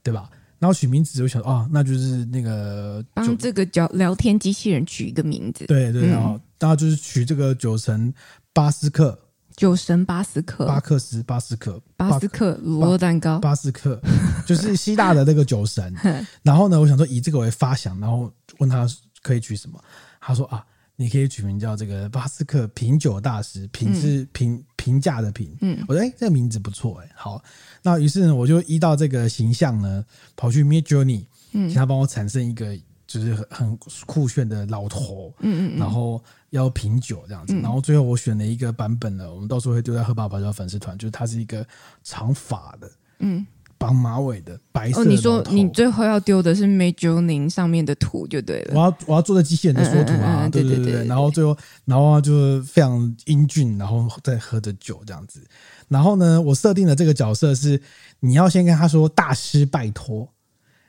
[0.04, 0.30] 对吧？
[0.60, 5.66] 然后取名字，我想啊，那就是那个帮这个叫聊天机器人取一个名字。
[5.66, 8.14] 对对，然后大家就是取这个酒神
[8.54, 9.20] 巴斯克，
[9.56, 14.00] 酒神巴斯克，巴克斯巴斯克，巴斯克乳酪蛋糕，巴斯克
[14.46, 15.92] 就是希腊的那个酒神。
[16.44, 18.88] 然后呢，我想说以这个为发想，然后问他
[19.24, 19.84] 可以取什么，
[20.22, 20.64] 他说啊。
[21.00, 25.56] 你可以取名叫这个巴斯克品酒大师，品是评评价的品。
[25.62, 27.10] 嗯，我说哎，这个名字不错哎。
[27.16, 27.42] 好，
[27.84, 30.04] 那于是呢，我就依照这个形象呢，
[30.36, 35.32] 跑去 Midjourney，请他帮我产生一个就是很很酷炫的老头。
[35.40, 41.64] 嗯嗯，然后要品酒这样子，然后最后我选了一个版本呢，我们到时候会丢在喝爸爸的粉丝团，就是它是一个
[42.04, 42.92] 长发的。
[43.20, 43.46] 嗯。
[43.78, 45.10] 绑马尾的白色的。
[45.10, 48.74] 哦，你说你最后要丢的是 Midjourney 上面的图就对了。
[48.76, 55.42] 我要我要做的机器人的缩图啊，嗯嗯嗯对对对，对，对，然后最后然后就非常英俊，然后再喝着酒这样子。
[55.88, 57.82] 然后呢，我设定的这个角色是
[58.20, 60.28] 你要先跟他说大师拜托，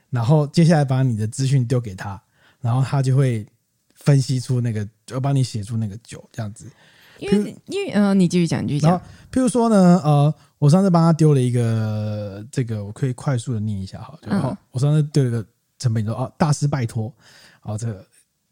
[0.09, 2.21] 然后接下来把你的资讯丢给他，
[2.59, 3.45] 然后他就会
[3.95, 6.65] 分析出那个，就帮你写出那个酒这样子。
[7.19, 8.97] 因为因为呃，你继续讲，继续讲。
[9.31, 10.33] 譬如说呢，呃。
[10.59, 14.19] 我上次帮他丢了一个，这个我可以快速的念一下哈。
[14.41, 15.45] 好，我上次丢了一个
[15.79, 17.11] 成本说啊，大师拜托，
[17.61, 18.05] 好，这个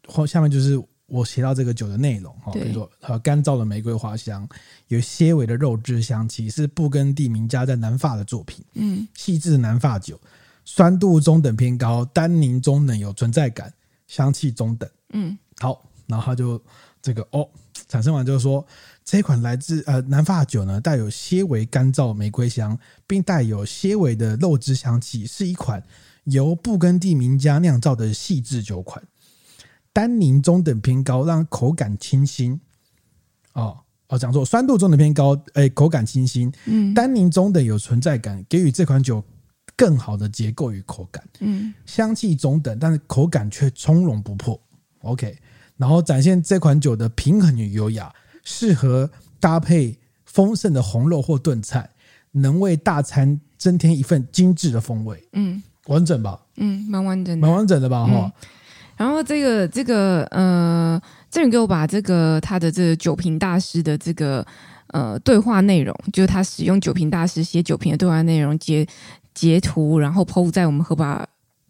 [0.06, 4.48] 后下面就是我写到这个酒的内容哈，比如说呃干燥的玫瑰花香，
[4.86, 10.18] 有些微的肉质香气，是布根地名家在南法的作品，嗯，细致南法酒，
[10.64, 13.70] 酸度中等偏高，单宁中等有存在感，
[14.06, 16.58] 香气中等，嗯，好，然后他就
[17.02, 17.46] 这个哦
[17.86, 18.66] 产生完就是说。
[19.10, 25.82] 这款来自呃南法酒呢，带有些微干燥玫瑰香，并带有些微的肉汁香气，是一款
[26.24, 29.02] 由布根地名家酿造的细致酒款。
[29.94, 32.60] 单宁中等偏高，让口感清新。
[33.54, 36.52] 哦哦，讲错，酸度中等偏高，哎，口感清新。
[36.66, 39.24] 嗯，单宁中等有存在感，给予这款酒
[39.74, 41.26] 更好的结构与口感。
[41.40, 44.60] 嗯，香气中等，但是口感却从容不迫。
[45.00, 45.34] OK，
[45.78, 48.14] 然后展现这款酒的平衡与优雅。
[48.50, 51.90] 适合搭配丰盛的红肉或炖菜，
[52.32, 55.22] 能为大餐增添一份精致的风味。
[55.34, 56.40] 嗯，完整吧？
[56.56, 58.06] 嗯，蛮完整的，蛮完整的吧？
[58.06, 58.32] 哈、嗯。
[58.96, 64.44] 然后这个这个呃，郑宇给我把这个他的这个酒瓶大师的这个
[64.88, 68.86] 呃对话内容，就是他使用酒瓶大师写酒瓶的对话内容截
[69.34, 71.28] 截图，然后 PO 在我们喝吧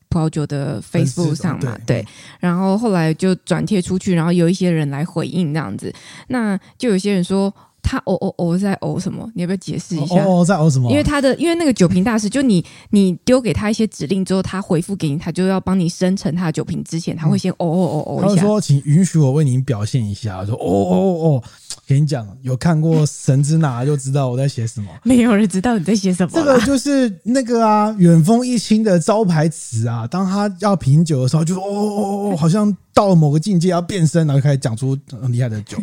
[0.09, 2.05] 葡萄酒的 Facebook 上嘛，对，
[2.41, 5.93] 然后后来就转贴出去，然后有一些人来回应这样子，
[6.29, 9.31] 那就有些人说，他哦哦哦在哦什么？
[9.35, 10.25] 你要不要解释一下？
[10.25, 10.91] 哦哦在哦什么？
[10.91, 18.43] 因为他的因为那个酒瓶大师，就你你丢给他一些指令之后，他回复给你，他就要帮你生成他的酒瓶之前，他会先哦哦哦哦一下。
[18.43, 21.43] 他说：“请允许我为您表现一下。”说：“哦哦哦，
[21.87, 24.89] 跟你讲，有看过《神之拿》就知道我在写什么。
[25.05, 26.31] 没有人知道你在写什么。
[26.35, 30.07] 这个就是那个啊，远峰一清的招牌词啊。
[30.07, 35.79] 当他要品酒的时候，就说：‘哦哦哦，好像到了某个境界要变身，然后就开始讲出很厉害的酒。’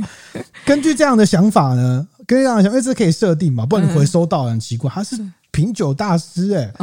[0.65, 1.94] 根据这样的想法呢。”
[2.27, 4.89] 跟这样想，因为这可以设定嘛，不然你回收到很奇怪。
[4.89, 5.15] 他是
[5.51, 6.73] 品酒大师哎、欸，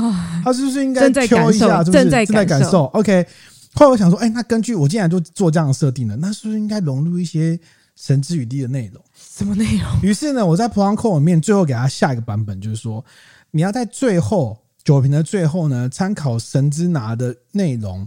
[0.44, 1.82] 他是不是应该挑一下？
[1.84, 3.26] 正在感受？OK。
[3.74, 7.58] 后来我想说，哎，那根据我既然就做这样的设定了，那是不是应该融入一些
[7.96, 9.02] 神之羽滴的内容？
[9.14, 9.88] 什么内容？
[10.02, 13.02] 于是呢，我在 Pro Code 里面最后给他下一个版本，就是说
[13.50, 18.06] 你要在最后酒瓶的最后呢，参考神之拿的内容，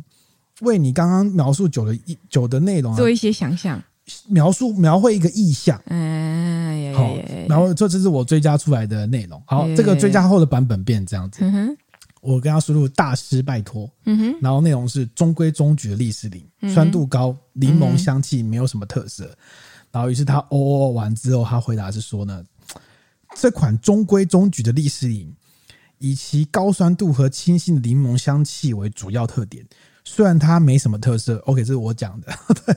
[0.61, 3.81] 为你刚刚描述酒的酒的内容做一些想象。
[4.27, 7.15] 描述描绘一个意象，嗯，好，
[7.47, 9.41] 然后这这是我追加出来的内容。
[9.47, 11.43] 好，这个追加后的版本变这样子。
[12.21, 13.87] 我跟他输入大师拜托，
[14.41, 16.43] 然后内容是中规中矩的利斯林，
[16.73, 19.35] 酸度高，柠檬香气没有什么特色。
[19.91, 22.43] 然后于是他哦哦完之后，他回答是说呢，
[23.35, 25.31] 这款中规中矩的利斯林，
[25.99, 29.63] 以其高酸度和清新的柠檬香气为主要特点，
[30.03, 31.37] 虽然它没什么特色。
[31.45, 32.33] OK，这是我讲的。
[32.65, 32.75] 对。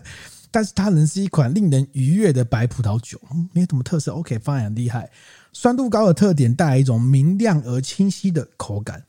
[0.51, 4.13] 但是它仍是一款令人愉悦的白葡萄酒，嗯，没什么特色。
[4.13, 5.11] OK，发现很厉害。
[5.53, 9.03] 酸度高的特点带来一种明亮而清晰的口感，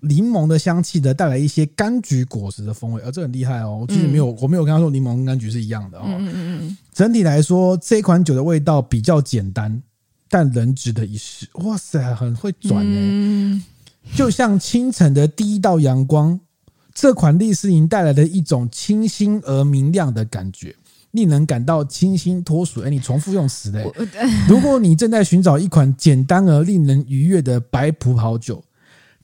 [0.00, 3.78] 柠檬的香气呢带来一些柑橘果实的风味，而、呃、这很厉害哦。
[3.82, 6.04] 我其实没有，嗯、我没有跟他说柠檬跟柑橘是一样的哦。
[6.06, 6.34] 嗯嗯
[6.66, 6.76] 嗯。
[6.92, 9.82] 整体来说，这款酒的味道比较简单，
[10.28, 11.48] 但仍值得一试。
[11.54, 13.64] 哇塞，很会转呢、嗯，
[14.14, 16.38] 就像清晨的第一道阳光。
[16.94, 20.74] 这款利斯林带来的一种清新而明亮的感觉，
[21.12, 22.82] 令人感到清新脱俗。
[22.82, 23.90] 哎，你重复用词嘞？
[24.48, 28.62] 如果你正在寻找一款简单而令人愉悦的白葡萄酒，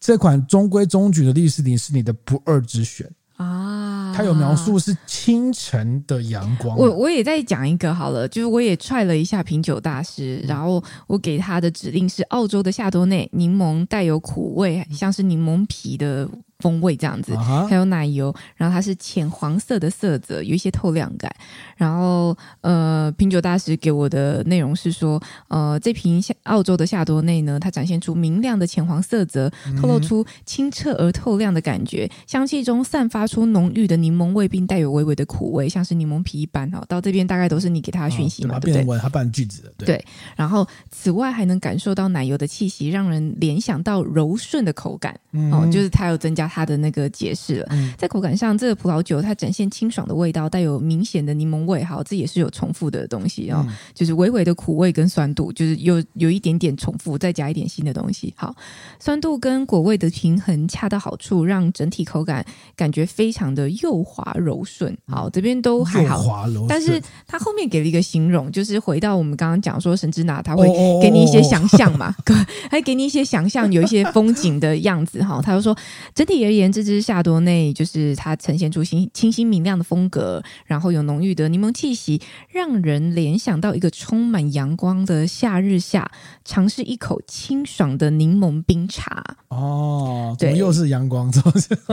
[0.01, 4.15] 这款中规中矩的利斯林是你的不二之选啊！
[4.15, 6.77] 它有描述是清晨的阳光。
[6.77, 16.29] 我我也再讲一个好了，就是我也踹了一下品酒大师，然后我给他的指令是澳洲的夏多内柠檬，带有苦味，像是柠檬皮的。
[16.59, 21.33] 风味这样子，还有奶油，然后它是浅黄色的色泽，有一些透亮感。
[21.77, 29.49] 然后，呃，品酒大师给我的内容是说，呃，这瓶澳洲的夏多内呢，它展现出明亮的浅黄色泽，
[29.81, 36.69] 透露出清澈而透亮的感觉，香气中散发出浓郁的柠檬味，并带有微微的苦味，像是柠檬皮一般。
[36.73, 38.99] 哈，到这边大概都是你给他的讯息嘛，哦、对不对？
[38.99, 39.87] 他半句子的，对。
[39.87, 40.05] 对。
[40.35, 45.17] 然后，此外还能感受到奶油的气息，让人联想到柔顺的口感。
[45.33, 46.49] 嗯、哦，就是它有增加。
[46.49, 51.85] 它的那个解释了，在口感上，这个葡萄酒它展现清爽的味道，带有明显的柠檬味。
[51.85, 53.65] 好，这也是有重复的东西哦，
[53.95, 58.33] 就是微微的苦味跟酸度，就是有有一点点重复，再加一点新的东西。
[58.35, 58.55] 好，
[58.99, 64.97] 酸度跟果味的平衡恰到好处，让整体口感感觉非常的幼滑柔顺。
[65.07, 70.67] 好，这边都还好，但是它后面给了一个形容，就是回到我们刚刚讲说神之拿，它会
[71.01, 72.15] 给你一些想象嘛，
[72.71, 75.18] 还给你一些想象，有一些风景的样子。
[75.23, 75.77] 哈，他就说
[76.15, 76.39] 整体。
[76.45, 86.11] 而言，这支夏多内就是它呈现出清清新明亮的风格，然后有浓郁的柠檬气息，让人联想到一个充满阳光的夏日下，
[86.45, 89.23] 尝试一口清爽的柠檬冰茶。
[89.49, 91.31] 哦， 对，又是阳光，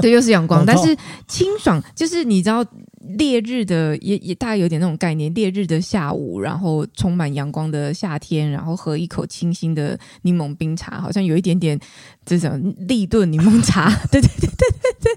[0.01, 0.95] 对，又是阳光，但是
[1.27, 2.65] 清爽就是你知道。
[3.19, 11.79] 烈日的也也大概有点那种概念，烈日的下午，然后充满阳光的夏天，然后喝一口清新的柠檬冰茶，好像有一点点
[12.25, 15.11] 这种立顿柠檬茶， 对对对对对对。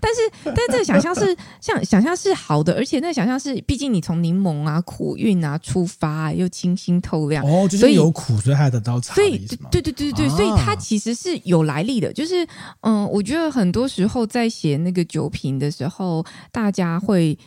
[0.00, 9.38] 但是，但是这个想象是像想象是好的，而且那个想象是，毕竟你从柠檬啊苦韵啊出发，又清新透亮，哦，就是有苦，所以还得到茶，所以
[9.70, 12.12] 对对对对对，所以它其实是有来历的。
[12.12, 12.44] 就是
[12.80, 17.38] 嗯，我觉得很多时候在写那个酒瓶的时候，大家会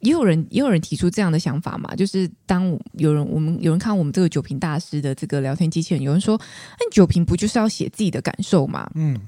[0.00, 6.40] 也有人也有人提出这样的想法嘛，就是当有人我们有人看我们这个酒瓶大师的这个聊天机器人，有人说，
[6.78, 8.90] 那酒瓶不就是要写自己的感受嘛？
[8.94, 9.18] 嗯。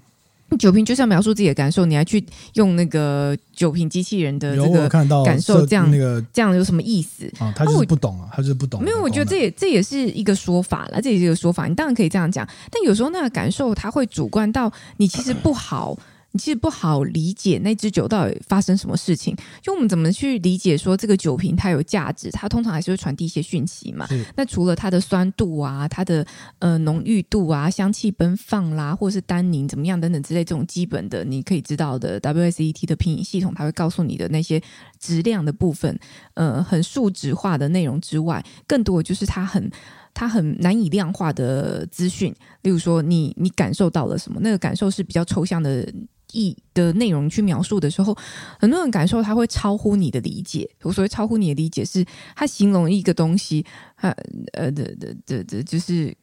[0.58, 2.20] 酒瓶就是要描述自己的感受，你还去
[2.54, 7.32] 用那个酒瓶机器人的这个感受，这样那个这样有什么意思？
[7.38, 8.82] 啊，他就是不懂啊，他就是不懂。
[8.82, 11.68] 没有，我觉得这也这也是一个说法了，这也是一个说法。
[11.68, 15.96] 你当然可以这样讲，但有时候那个感受它会主观到你其实不好
[16.32, 19.36] 你其实不好理解那支酒到底发生什么事情。
[19.60, 22.30] 就我们怎么去理解说这个酒瓶它有价值？
[22.30, 24.06] 它通常还是会传递一些讯息嘛。
[24.36, 26.26] 那除了它的酸度啊、它的
[26.60, 34.62] 呃浓郁度啊、香气奔放啦，或者是单宁怎么样等等之类这种基本的你可以知道的 WSET 的品饮系统，它会告诉你的那些
[34.98, 35.98] 质量的部分，
[36.34, 39.70] 呃，很数值化的内容之外，更多的就是它很。
[40.12, 44.40] 它很难以量化的资讯，例如说，你你感受到了什么？
[44.42, 45.88] 那个感受是比较抽象的
[46.32, 48.16] 意的内容去描述的时候，
[48.58, 50.68] 很多人感受他会超乎你的理解。
[50.82, 52.04] 我所谓超乎你的理解，是
[52.34, 53.64] 他形容一个东西，
[53.96, 54.10] 呃
[54.52, 56.16] 呃的的的的，就是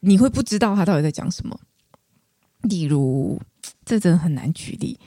[0.00, 1.58] 你会不知道他到底在讲什么。
[2.62, 3.40] 例如，
[3.84, 4.98] 这真的很难举例。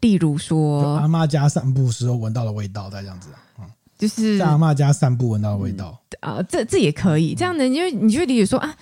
[0.00, 3.28] 例如说，阿妈家散步时候闻到的味道，再这样子。
[3.58, 3.70] 嗯
[4.02, 8.74] 就是在阿嬷家散步闻到的味道啊、嗯呃，这这也可以这样的，因为你就会理解说啊，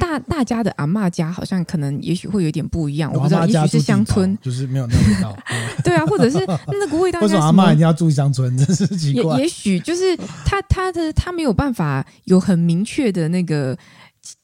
[0.00, 5.36] 大大家的阿妈家好像可能也许会有点不一样，我不知道，也许是乡村，就是没有那个味道。
[5.84, 6.38] 对啊，或者是
[6.68, 8.56] 那个味道， 为什么阿妈一定要住乡村？
[8.56, 9.36] 真是奇怪。
[9.36, 13.76] 也也许就是他他的他没有办法有很明确的那个。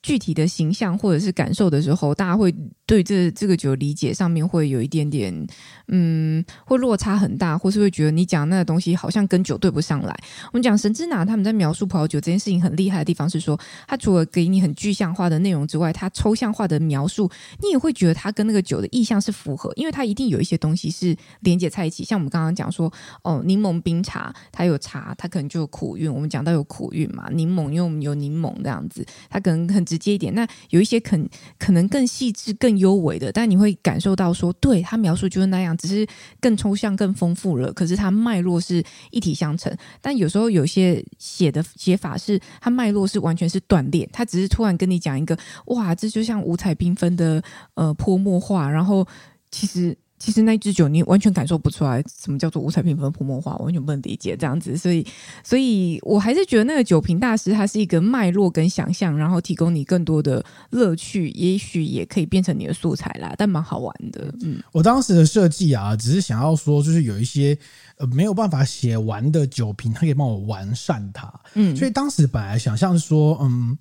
[0.03, 2.55] 具体的形象或者是感受的时候，大家会
[2.87, 5.47] 对这这个酒理解上面会有一点点，
[5.89, 10.15] 嗯，会落差很大，或是会觉得你讲那个东西好像跟酒对不上来。
[10.53, 17.31] 我们讲神之拿他们在描述葡萄酒这件事情很厉害的地方是说，他除了给你很具象化的内容之外，他抽象化的描述，
[17.63, 22.05] 你也会觉得他跟那个酒的意象是符合，因为它一定有一些东西是连接在一起。
[22.05, 26.13] 像我们刚刚讲说，哦，柠檬冰茶，它有茶，它可能就有苦韵。
[26.13, 29.70] 我们讲到有苦韵嘛，柠檬因为我们有柠檬这样子，它可能。
[29.73, 31.19] 很直接一点，那有一些可
[31.59, 36.07] 可能更细致、更优微的，但你会感受到说，对，他描述就是那样，只是
[36.41, 37.73] 更抽象、更丰富了。
[37.73, 39.75] 可是它脉络是一体相承。
[40.01, 47.43] 但有时候有些写的写法是，它脉络是完全是断裂，它只是突然跟你讲一个，哇，这就像五彩缤纷的
[47.75, 49.07] 呃泼墨画，然后
[49.51, 49.97] 其实。
[50.21, 55.05] 其实那支酒你完全感受不出来什么叫做五彩缤纷泼墨画，完全不能理解这样子，所以，
[55.43, 64.33] 所以我还是觉得那个酒瓶大师他是一个脉络跟想象，然后提供你更多的乐趣，也许也可以变成你的素材啦，但蛮好玩的。
[64.43, 67.57] 嗯，我当时的设计啊，只是想要说，就是有一些
[67.97, 71.33] 呃没有办法写完的酒瓶，他可以帮我完善它。
[71.55, 73.79] 嗯，所以当时本来想象是说，嗯。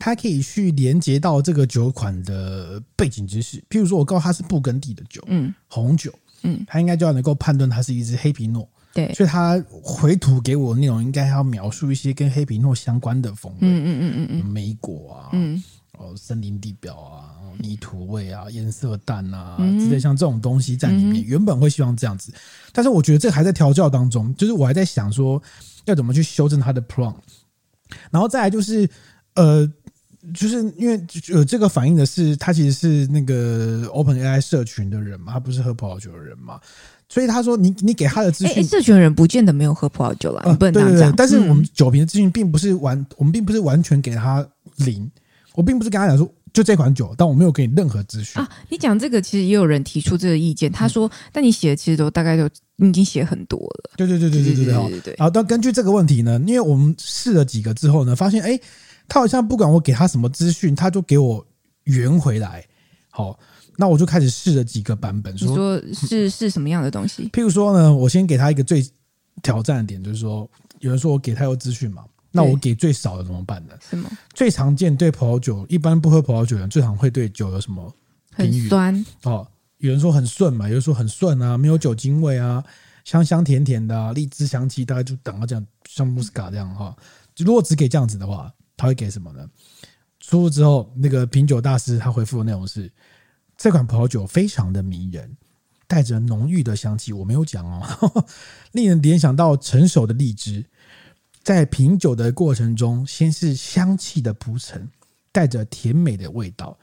[0.00, 6.10] 它可以去连接到这个酒款的背景知识，譬如说，我告诉它是布根地的酒，嗯，红酒，
[6.42, 15.62] 嗯，它应该就要能够判断它是一支黑皮诺，对，所以他回吐给我的内容应该要描述一些跟黑皮诺相关的风味，嗯嗯嗯嗯嗯，莓果啊，嗯，
[15.98, 22.32] 哦，森林地表啊，泥土味啊，颜色淡啊，之类像这种东西在里面，原本会希望这样子，
[22.72, 25.42] 但是我觉得这还在调教当中，就是我还在想说
[25.84, 27.16] 要怎么去修正它的 prompt，
[28.10, 28.88] 然后再来就是
[29.34, 29.70] 呃。
[30.34, 36.58] 就是因为有这个反映的是，他其实是那个 OpenAI 社群的人嘛，他不是喝葡萄酒的人嘛，
[37.08, 45.10] 所以他说你你给他的资讯，社群的人不见得没有喝葡萄酒啦，呃、你不能这样但是我们酒瓶的资讯并不是完，我们并不是完全给他零，
[45.54, 48.48] 我并不是跟他讲说就这款酒，但我没有给你任何资讯啊。
[48.68, 53.90] 你讲这个其实也有人提出这个意见，他说，嗯、但你写的其实都大概都你已经写很多了。
[53.96, 55.16] 对对对对对对对对对对。
[55.18, 58.58] 好，但根据这个问题呢，因为我们试了几个之后呢，发现哎。
[59.10, 61.44] 他好像不管我给他什么资讯，他就给我
[61.84, 62.64] 圆回来。
[63.10, 63.36] 好，
[63.76, 65.54] 那我就开始试了几个版本，说，你
[65.92, 67.28] 说是 是什么样的东西？
[67.32, 68.88] 譬如说呢，我先给他一个最
[69.42, 70.48] 挑战的点，就是说，
[70.78, 73.74] 有人说我给太多资讯嘛，那我给最少的怎么办呢？
[73.90, 74.08] 什么？
[74.32, 77.92] 最常见对葡萄酒，一般不喝葡萄酒的人最常会对酒有什么？
[78.32, 79.44] 很酸哦。
[79.78, 82.62] 有人说很顺嘛，有人说很顺啊，没有酒精味啊，
[83.04, 86.96] 香香甜甜的啊，荔枝香气大概就等到这样，像穆斯卡这样哈。
[87.34, 88.52] 就如果只给这样子的话。
[88.80, 89.46] 他会给什么呢？
[90.20, 92.90] 出入之后，那个品酒大师他回复的内容是：
[93.58, 95.36] 这款葡萄酒非常的迷人，
[95.86, 97.12] 带着浓郁的香气。
[97.12, 98.26] 我没有讲哦，
[98.72, 100.64] 令人联想到成熟的荔枝。
[101.42, 104.88] 在品酒的过程中，先是香气的铺陈，
[105.30, 106.78] 带着甜美的味道，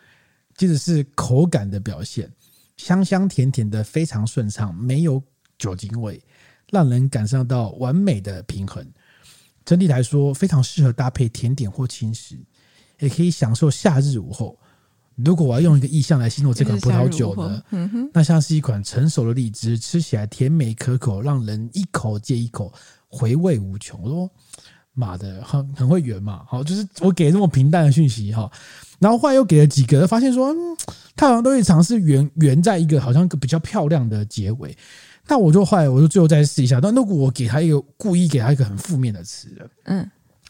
[0.55, 2.31] 接着是口感的表现，
[2.77, 5.19] 香香甜甜的，非常顺畅，没有
[5.57, 6.21] 酒精味，
[6.69, 8.85] 让人感受到完美的平衡。
[9.68, 12.38] 整体来说，非常适合搭配甜点或轻食，
[12.99, 14.57] 也可以享受夏日午后。
[15.15, 17.61] 如果我要用一个意象来形容这款葡萄酒呢，
[18.13, 22.72] 那像是一款成熟的荔枝，吃起来甜美可口，让人一口接一口，
[23.09, 24.01] 回味无穷。
[24.01, 24.32] 我说
[24.93, 28.49] 妈的，很很会圆嘛，好，就是我给这么平淡的讯息哈，
[28.99, 30.78] 然后后来又给了几个，发现说，嗯，
[31.13, 34.78] 他好像都会尝试圆圆在一个好像比较漂亮的结尾。
[35.28, 36.80] 那我就后来，我就最后再试一下。
[36.80, 39.49] 但如果我给他一个故意给他一个很负面的词，
[39.84, 40.09] 嗯，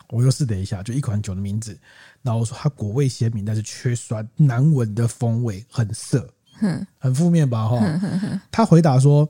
[0.10, 1.78] 我又试了一下，就一款酒的名字，
[2.22, 6.30] 然后我说它果味鲜明，但是缺酸，难闻的风味很涩，
[7.00, 7.68] 很负面吧？
[7.68, 9.28] 哈，他回答说，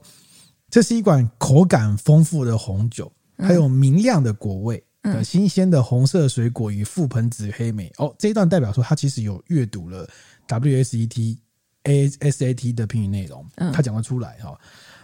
[0.70, 4.84] 这是一款口感丰富的红酒，还有明亮的果味，
[5.24, 7.90] 新鲜的红色水果与覆盆子黑莓。
[7.96, 10.06] 哦，这一段代表说他其实有阅读了
[10.46, 11.38] WSET
[11.84, 14.58] ASAT 的评语内容，他讲得出来哈。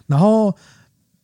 [0.06, 0.54] 然后，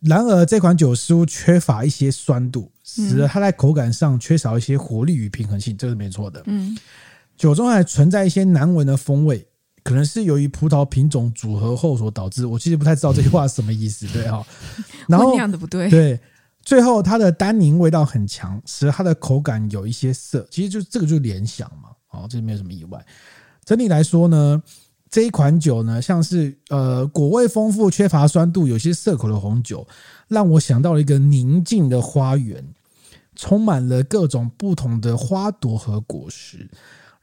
[0.01, 6.43] 然而这款酒似乎缺乏一些酸度，使得它在口感上缺少一些活力与平衡性，这是没错的。
[6.47, 6.77] 嗯，
[7.37, 9.47] 酒中还存在一些难闻的风味，
[9.85, 12.47] 可能是由于葡萄品种组合后所导致。
[12.47, 14.43] 我其实不太知道这句话是什么意思，对哈。
[15.07, 16.19] 然后酿的不对，对，
[16.63, 20.47] 最后它的单宁味道很强，使得它的口感有一些涩。
[20.51, 23.05] 其实就这个就是联想嘛，哦，这没有什么意外。
[23.65, 24.63] 整体来说呢。
[25.11, 29.85] 这一款酒呢，像是呃果味丰富、缺乏酸度、有些涩口的红酒，
[30.29, 32.65] 让我想到了一个宁静的花园，
[33.35, 36.69] 充满了各种不同的花朵和果实。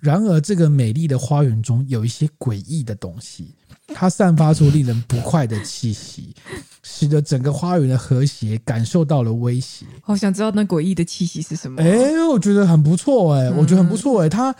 [0.01, 3.55] 然而，这个美丽的花园中有一些诡异的东西，
[3.95, 6.35] 它散发出令人不快的气息，
[6.83, 9.85] 使得整个花园的和谐感受到了威胁。
[10.03, 11.81] 好想知道那诡异的气息是什么？
[11.81, 14.53] 哎，我觉得很不错，哎，我觉得很不错，哎，它。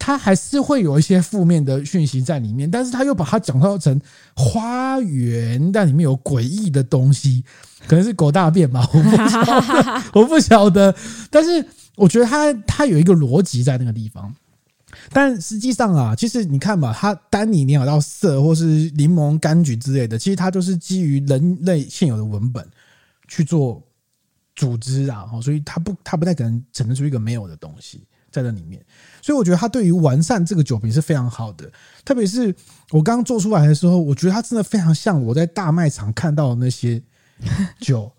[0.00, 4.00] 它还是会有一些负面的讯息在里面，但是他又把它讲到成
[4.34, 7.44] 花园，但里面有诡异的东西，
[7.86, 10.96] 可能是狗大便吧， 我不晓得，我不晓得。
[11.30, 11.64] 但是
[11.96, 14.34] 我觉得他他有一个逻辑在那个地方，
[15.12, 18.64] 但实际上啊，其实你看嘛，它单宁联想到色或是
[18.96, 22.66] 柠檬、柑橘之类的，其实它都是基于人类现有的文本
[23.28, 23.82] 去做
[24.56, 28.02] 组织啊，所以它不它不太可能产生出一个没有的东西。
[28.30, 28.80] 在这里面，
[29.20, 31.70] 所以我觉得他对于完善这个酒瓶是非常好的。
[32.04, 32.54] 特别是
[32.90, 37.00] 我刚刚做出来的时候，我觉得它真的非常像我在大卖场看到的那些
[37.80, 38.10] 酒，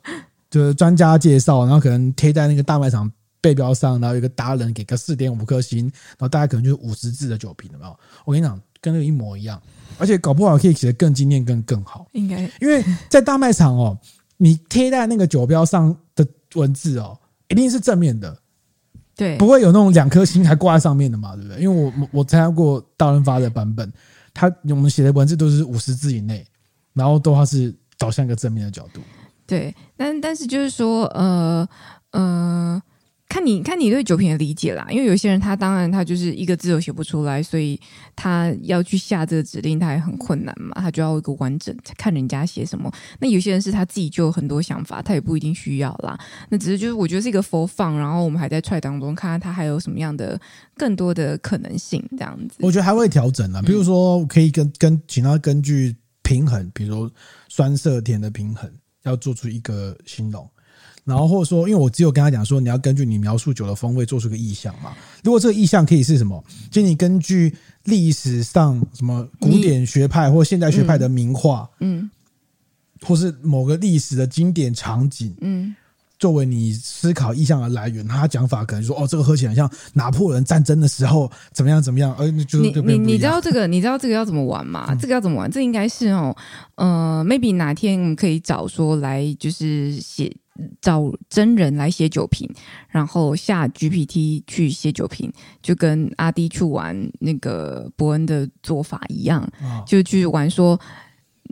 [0.50, 8.00] 就是专家介绍，然后可能贴在那个大卖场背标上，然后有一个达人给个四点五颗星，然后大概可能就是五十字的酒瓶，有没有？
[8.26, 9.62] 我跟你讲，跟那个一模一样，
[9.98, 12.06] 而且搞不好可以写得更精炼、更更好。
[12.12, 13.98] 应该，因为在大卖场哦，
[14.38, 18.38] 你贴在那个酒标上的文字哦，一定是正面的。
[19.16, 21.62] 对，不会有那种两颗星还挂在上面的嘛，对不对？
[21.62, 23.92] 因为我我参加过大润发的版本，
[24.34, 26.46] 他我们写的文字都是五十字以内，
[26.94, 29.02] 然后都还是导向一个正面的角度。
[29.46, 31.68] 对，但但是就是说，呃
[32.12, 32.82] 呃。
[33.32, 37.80] 看你看你对酒品的理解啦，因为有些人他当然他就是一个字都写不出来，所以
[38.14, 42.92] 他要去下这个指令，他也很困难嘛，他就要一个完整看人家写什么。
[43.22, 46.20] 那有些人是他自己就有很多想法，他也不一定需要啦。
[46.50, 50.38] 那只是就是我觉得是一个 for fun，然后我们还在踹当中，看看他还有什么样的
[50.76, 52.58] 更多的可能性这样子。
[52.60, 57.10] 我觉得还会调整啦，比如说可以跟跟请他根据平衡，比如说
[57.48, 58.70] 酸涩甜的平衡，
[59.04, 60.46] 要做出一个形容。
[61.04, 64.94] 然后或者说，因为我只有跟他讲说，你要根据你描述酒的风味做出个意象嘛。
[65.24, 72.10] 如果这个意象可以是什么，就你根据历史上什么古典学派或现代学派的名画，嗯，
[73.02, 75.76] 或是某个历史的经典场景，嗯，
[76.20, 84.86] 作为你思考意象的来源，他讲法可能说，哦，这个喝起来像拿破仑战争的时候怎么样怎么样，呃，就你你你知道这个 你知道这个要怎么玩吗？
[84.90, 85.50] 嗯、这个要怎么玩？
[85.50, 86.36] 这应该是哦，
[86.76, 90.32] 呃，maybe 哪天我们可以找说来就是写。
[90.82, 92.50] 找真人来写酒评，
[92.90, 95.32] 然后下 GPT 去写酒评，
[95.62, 99.48] 就跟阿迪去玩那个伯恩的做法一样，
[99.86, 100.80] 就去玩说，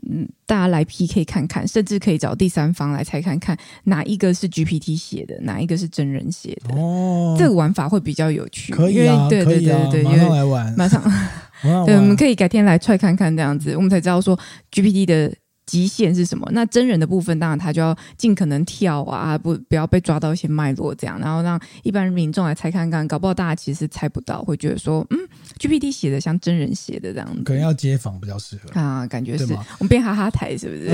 [0.10, 6.76] 嗯，大家来 PK 看看，甚至可以找第三方来猜看看哪一个是 GPT 写的，哪一个是真人写的。
[6.76, 11.04] 哦，这个玩法会比较有趣，可以啊，对对对对对，马上来玩，马上，
[11.86, 14.38] 对，我们可以改天来踹看看这样子，我们才知道说
[14.72, 15.34] GPT 的。
[15.70, 16.50] 极限是什么？
[16.52, 25.18] 那真人的部分，当然他就要尽可能跳啊，不不要被抓到一些脉络，这样，然后让一般民众来猜看看，搞不好大家其实猜不到，会觉得说，嗯
[25.60, 30.90] ，GPT 写的像真人写的这样子，可能要街访比较适合啊，感觉是吗我们变哈哈台是不是？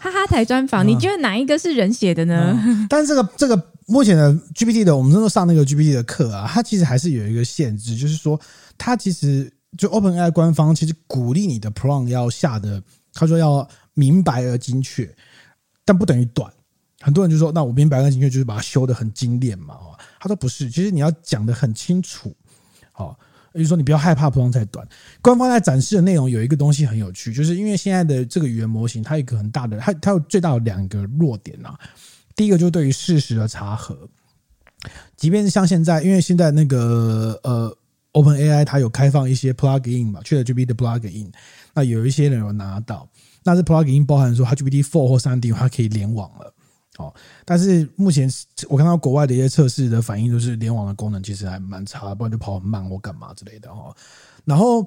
[0.00, 2.58] 哈哈台专访，你觉得哪一个是人写的呢？
[2.64, 8.40] 嗯、但是这个这个目前的 GPT 的，我们都上那个 GPT 的课啊，它其实还是有一个限制，就是说，
[8.78, 12.82] 它其实就 OpenAI 官方其实鼓励你的 prompt 要下的。
[13.18, 15.12] 他说要明白而精确，
[15.84, 16.52] 但不等于短。
[17.00, 22.34] 很多人就说：“那我明白而精确就是把它修得很精炼嘛？”哦他说：“不是，其实你要讲得很清楚。”
[22.92, 23.16] 好，
[23.52, 24.86] 也就是说你不要害怕不用太短。
[25.20, 31.78] 官方在展示的内容有一个东西很有趣，就是因为现在的这个语言模型，它有一个很大的，它它有最大的两个弱点啊。
[32.34, 34.08] 第一个就是对于事实的查核，
[35.16, 37.76] 即便是像现在，因为现在那个呃。
[38.16, 41.30] OpenAI 它有开放一些 plugin 嘛，ChatGPT 的 plugin，
[41.76, 43.06] 那有一些人有拿到，
[43.44, 46.54] 那这 plugin 包含说它 GPT Four 或三 D 它可以联网了，
[46.96, 47.14] 哦，
[47.44, 48.28] 但是目前
[48.70, 53.94] 我看到国外的一些测试的反应就是联网的功能其实还蛮差，不然就跑很慢或干嘛之类的哈。
[54.46, 54.86] 然后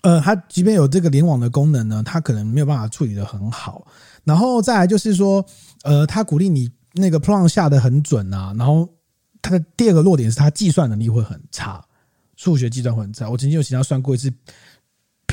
[0.00, 3.86] 呃，它即便有这个联网的功能呢，它可能没有办法处理得很好。
[4.24, 5.44] 然后再来就是说，
[5.82, 8.54] 呃，它鼓励你那个 pro 下得很准啊。
[8.56, 8.88] 然后
[9.42, 11.84] 它的第二个弱点是它计算能力会很差，
[12.36, 13.28] 数学计算会很差。
[13.28, 14.32] 我曾经有请他算过一次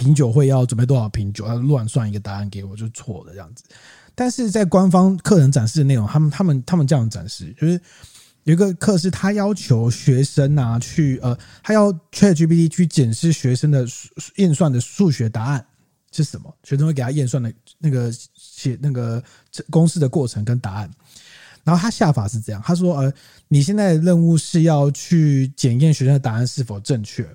[0.01, 3.63] 品酒会要准备多少瓶酒，他乱算一个答案给我，就错的这样子。
[4.15, 7.79] 但是在官方客人展示的内容，他们他们他们这样展示，就是
[8.43, 13.85] 有一个课是他要求学生啊去呃，他要 ChatGPT 去检视学生的
[14.37, 15.65] 验算的数学答案
[16.11, 18.11] 是什么，学生会给他验算的那个。
[18.63, 19.23] 写那个
[19.71, 20.87] 公式的过程跟答案，
[21.63, 23.11] 然后他下法是这样，他说：“呃，
[23.47, 27.27] 你现在的任务是要去检验学生的答案是否正确，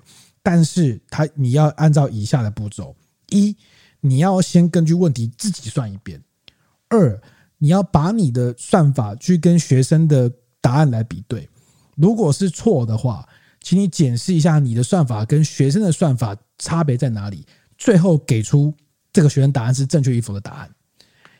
[0.47, 2.95] 但是他你要按照以下的步骤：
[3.31, 3.53] 一，
[3.99, 6.17] 你要先根据问题自己算一遍；
[6.87, 7.21] 二，
[7.57, 10.31] 你要把你的算法去跟学生的
[10.61, 11.49] 答案来比对，
[11.97, 13.27] 如果是错的话，
[13.59, 17.45] 请你检视一下你的算法跟学生的算法差别在哪里，
[17.77, 18.73] 最后给出
[19.11, 20.71] 这个学生答案是正确与否的答案。”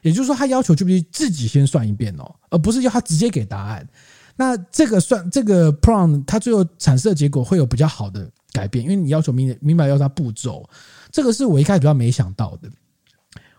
[0.04, 3.88] 也就是说，他要求就必须自己先算一遍哦，而不是要他直接给答案。
[4.36, 10.68] 那这个算这个 prompt，它最后产生的结果会有比较好的改变，因为你要求明明白要他步骤，
[11.12, 12.70] 这个是我一开始比较没想到的。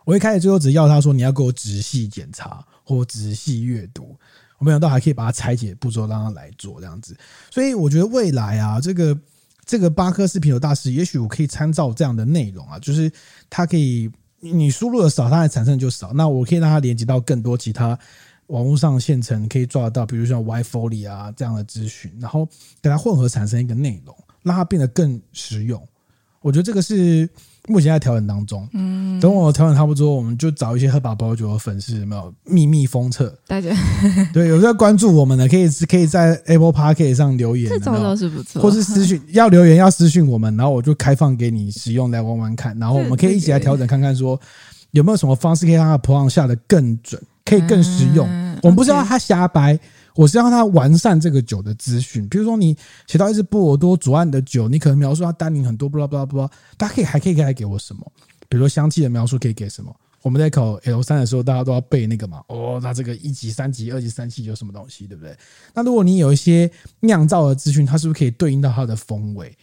[0.04, 4.16] 我一开始最后只要他说你要给我仔细检查或仔细阅读，
[4.58, 7.16] 我没想到还可以把它拆解步骤让他来做这样子。
[7.50, 9.18] 所以我觉得未来啊，这个
[9.64, 13.10] 这个巴克斯品酒大师，也许我可以参照这样的内容啊，就是
[13.50, 14.10] 他可以。
[14.40, 16.12] 你输入的少，它的产生就少。
[16.12, 17.98] 那我可以让它连接到更多其他
[18.46, 22.48] 网络上现成可以抓得到，比如像 Whitefolio 啊这样的资讯，然后
[22.80, 25.80] 给它混合产生一个内容，让它变得更实用。
[26.40, 27.28] 我觉得这个是
[27.66, 28.66] 目前在调整当中。
[28.72, 33.36] 嗯，等我调整差不多，我们就找一些喝把宝酒的粉丝，有没有秘密封测？
[33.48, 33.70] 大家
[34.32, 38.62] 对有在关注我们的，可以可以在 Apple Podcast 上留言，这招倒是不错。
[38.62, 44.40] 或是私讯要留言要私讯我们，然后我就开放给你使用来玩玩看，然后我们可以一起来调整看看，说
[44.92, 48.26] 有没有什么方式可以让它 prompt 下的更准，可以更实用。
[48.30, 49.78] 嗯、我们不是要它瞎掰。
[50.18, 58.04] 我是让他完善这个酒的资讯，比如说你写到一支波尔多左岸的酒，你可能描述它单宁很多，不拉不拉不拉，大家可以还可以给他给我什么？
[58.48, 59.94] 比如说香气的描述可以给什么？
[60.22, 62.42] 我们在考 L 三的时候，大家都要背那个嘛。
[62.48, 65.36] 哦，那这个一级、三级、二级、三级有什么东西，对不对？
[65.72, 69.56] 那如果你有一些酿造的资讯，它是不是可以对应到它的风味？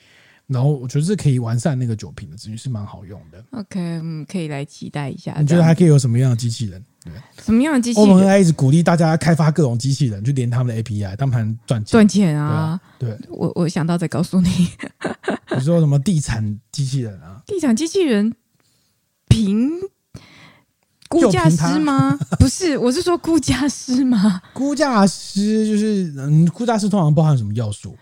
[0.48, 3.44] 然后我觉得是可以完善那个酒瓶的资讯，是蛮好用的。
[3.52, 5.36] OK，嗯，可以来期待一下。
[5.40, 6.84] 你觉得还可以有什么样的机器人？
[7.04, 8.10] 对，什么样的机器人？
[8.10, 11.92] 欧盟还一直鼓励大家开发各种机器人，去连他们的 API，他们还能赚钱。
[11.92, 12.80] 赚钱啊！
[13.00, 14.50] 对，啊、对我我想到再告诉你。
[15.58, 17.42] 你说什么地产机器人啊？
[17.48, 18.34] 地产机器人
[19.28, 19.72] 评
[21.08, 22.18] 估价师吗？
[22.40, 24.42] 不是，我是说估价师吗？
[24.54, 27.96] 估价师就是嗯，估价师通常包含什么要素？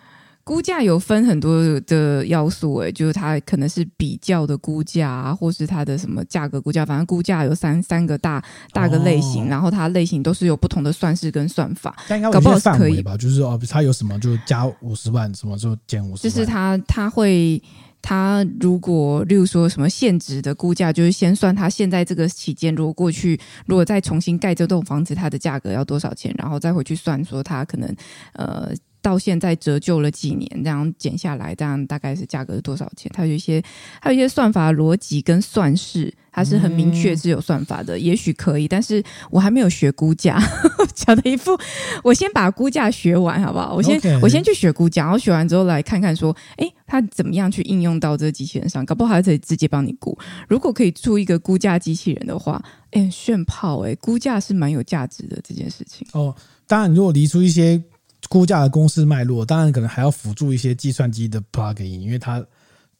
[0.45, 17.61] 估价有分很多的要素，诶，就是它可能是比较的估价啊，或是它的什么价格估价，反正估价有三三个大大个类型，哦、然后它类型都是有不同的算式跟算法，但应该有些范围吧，就是哦，它有什么就加五十万，什么就减五十，就是它它会
[18.01, 27.95] 它如果例如说什么现值的估价，就是先算它现在这个期间，如果过去如果再重新盖这栋房子，它的价格要多少钱，然后再回去算说它可能
[28.33, 28.73] 呃。
[29.03, 33.11] 到现在折旧了几年，这样减下来，这样大概是价格是多少钱？
[33.13, 33.61] 它有一些，
[34.01, 40.41] 还有一些算法逻辑跟算式，它是很明确是有算法的，嗯、也许可以，但是我还没有学估价，
[40.95, 41.51] 讲的一副，
[42.01, 43.75] 我先把估价学完好不好？
[43.75, 48.85] 我先.我先去学估价，然后学完之后来看看说，哎，它怎么样去应用到这个机器人上？
[48.85, 50.17] 搞不好还可以直接帮你估。
[50.47, 56.07] 如果可以出一个估价机器人的话，哎，炫炮哎，估价是蛮有价值的这件事情。
[56.13, 56.33] 哦，
[56.65, 57.83] 当然，如果离出一些。
[58.33, 62.43] 估价的公式脉络，当然可能还要辅助一些计算机的 plugin，因为它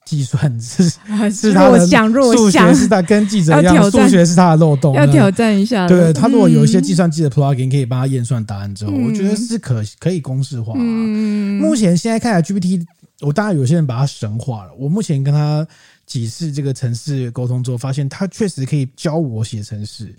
[0.06, 0.88] 计算是
[1.34, 1.88] 是它的
[2.36, 5.88] 数学是它跟记者一样，数学是它的漏洞，要挑战一下。
[5.88, 10.78] 对，它如果有一些计算机的 plugin 可以帮它验算答案之后，嗯、我觉得是可可以公式化、啊。
[10.80, 12.86] 嗯、目前现在看来 GPT，
[13.22, 14.72] 我当然有些人把它神化了。
[14.78, 15.66] 我目前跟他
[16.06, 20.14] 几次这个程式沟通之后，发现他确实可以教我写程式。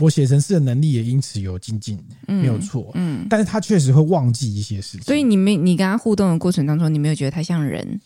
[0.00, 2.90] 我写程式的能力也因此有精进，没有错。
[2.94, 5.02] 嗯，但是他确实会忘记一些事情。
[5.02, 8.00] 所以你没你跟他互动的过程当中，你没有觉得他像人？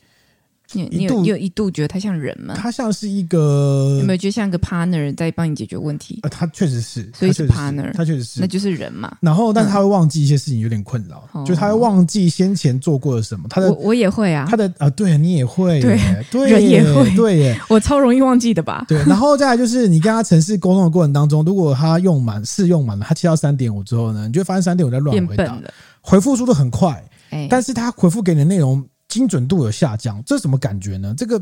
[0.75, 2.55] 你你有你有一度觉得他像人吗？
[2.57, 6.19] 他像是一个有没有觉得像个 partner 在帮你解决问题？
[6.23, 9.17] 呃，他确实是，所以是 partner，他确实是，那就是人嘛。
[9.21, 13.47] 然后，但是他会忘记一些事情，有点困扰，就他会忘记先前做过的什么。
[13.49, 15.99] 他的我也会啊，他的啊，对你也会，对
[16.31, 18.85] 对，人也会，对耶， 我超容易忘记的吧？
[18.89, 18.99] 对。
[19.05, 25.57] 然后再来就是你跟他城市沟通的过程当中，如果他用满试用满了，他切到三点五之后呢，你就会发现三点五在乱回答，
[26.01, 27.03] 回复速度很快，
[27.49, 28.85] 但是他回复给你的内容。
[29.15, 31.15] 精准度有下降，这是什么感觉呢？
[31.17, 31.41] 这个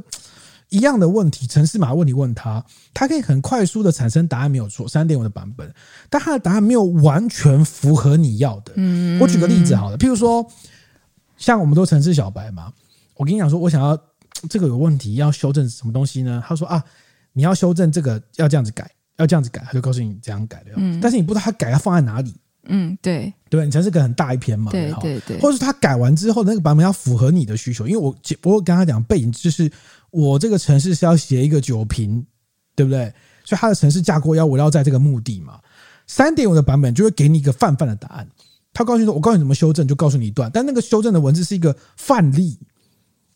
[0.69, 2.63] 一样的问题，城市码问题问他，
[2.93, 5.73] 他可以很快速的产生答案，没有错，三点五的版本，
[6.11, 8.75] 但他的答案没有完全符合你要的。
[8.77, 10.47] 嗯，我举个例子好了，譬如说，
[11.39, 12.71] 像我们都城市小白嘛，
[13.17, 13.99] 我跟你讲说，我想要
[14.51, 16.45] 这个有问题，要修正什么东西呢？
[16.47, 16.85] 他说啊，
[17.33, 20.73] 你要修正这个，要这样子改，要这样子改，他就告诉你怎样改的。
[20.77, 22.35] 嗯，但是你不知道他改要放在哪里。
[22.65, 29.71] 嗯，对，对，你程式个很大一篇嘛，对对对，或者是他改完之后那个版本要符合你的需求，因为我我跟他讲背景就是
[30.11, 32.25] 我这个城市是要写一个酒瓶，
[32.77, 33.13] 对不对？
[33.45, 35.59] 所以他的城市架构要围绕在这个目的嘛。
[36.07, 38.29] 三点五的版本就会给你一个泛泛的答案，
[38.73, 42.59] 他告诉你说，我告诉你怎么修正，就告诉你一段，但那个修正的文字是一个范例。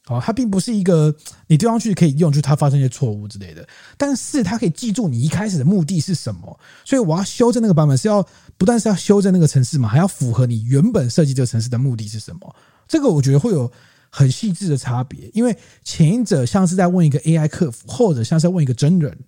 [0.08, 1.14] 哦，它并不是一个
[1.48, 3.66] 你丢上去可以用，就是它发生一些错误之类的。
[3.96, 8.26] 但是它可以记住你一开始的目的是什么，所以我要修正那个版本是要
[8.56, 12.56] 不但是要修正那个城市嘛，还要符合你原本设计这个城市的目的是什么。
[12.86, 13.70] 这个我觉得会有
[14.08, 19.18] 很细致的差别，因为前一者像是在问一个 AI 客服，或者像是在问一个真人，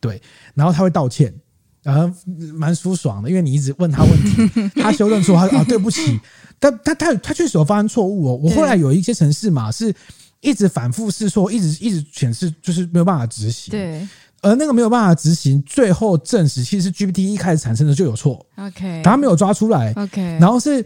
[0.00, 0.20] 对，
[0.54, 1.34] 然后他会道歉，
[1.82, 2.14] 然后
[2.54, 6.20] 蛮舒爽的，因为你一直问他问题， 他修正出，他说啊对不起。
[6.58, 8.40] 但他他他确实有发生错误哦。
[8.42, 9.94] 我后来有一些城市嘛是
[10.40, 13.70] 一直反复试错，一直一直显示就是没有办法执行。
[13.72, 14.06] 对，
[14.42, 18.44] 而那个没有办法执行，最后证实其实是 GPT 一开始产生的就有错。
[18.56, 19.92] OK，他没有抓出来。
[19.96, 20.84] OK，然后是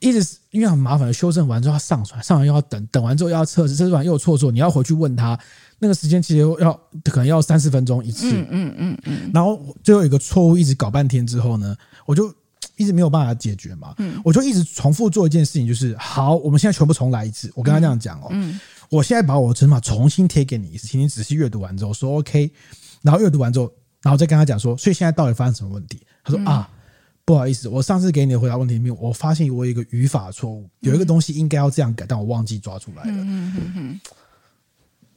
[0.00, 5.38] 一直因为很麻烦，修正完之后要上传，上传又要等，等完之后又要测试，测试完又有错错，你要回去问他，
[5.86, 6.72] 那个时间其实要
[7.04, 8.30] 可能要三四分钟一次。
[8.32, 9.30] 嗯嗯嗯嗯。
[9.32, 12.34] 然后最后一个错误一直搞半天之后呢，我就。
[12.76, 17.50] 一直没有办法解决嘛，嗯，我就一直重复做一件事情，就是好，我们现在全部重来一次。
[17.54, 18.60] 我跟他这样讲哦，嗯，
[18.90, 22.50] 我现在把我的程式码重新贴给你一次，请你仔细阅读完之后说 OK，
[23.00, 23.72] 然后阅读完之后，
[24.02, 26.02] 然后再跟他讲说，所以现在到底发生什么问题？
[26.22, 26.68] 他说啊，
[27.24, 33.10] 不好意思，我上次给你的回答问题里面，我发现我有一个语法错误，有一个东西应该要这样改，但我忘记抓出来了。
[33.10, 34.00] 嗯嗯嗯。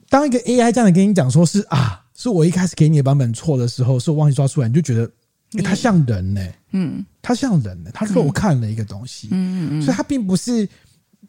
[0.09, 5.09] 当一个 AI 这样的跟你讲说是啊，是我一开始给你的版本错的时候，是我忘记抓出来，你就觉得。
[5.53, 10.69] 欸、他像人呢、欸，嗯，他像人呢、欸，他漏看了一个东西，嗯嗯嗯，所以它并不是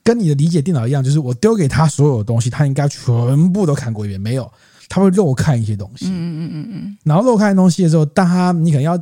[0.04, 4.52] 跟你的理解电脑一样，就是我丢给他所有的东西，他应该全部都看过一遍，没有，
[4.90, 8.94] 他会漏看一些东西，嗯嗯嗯嗯，然后漏看东西的时候，但他你可能要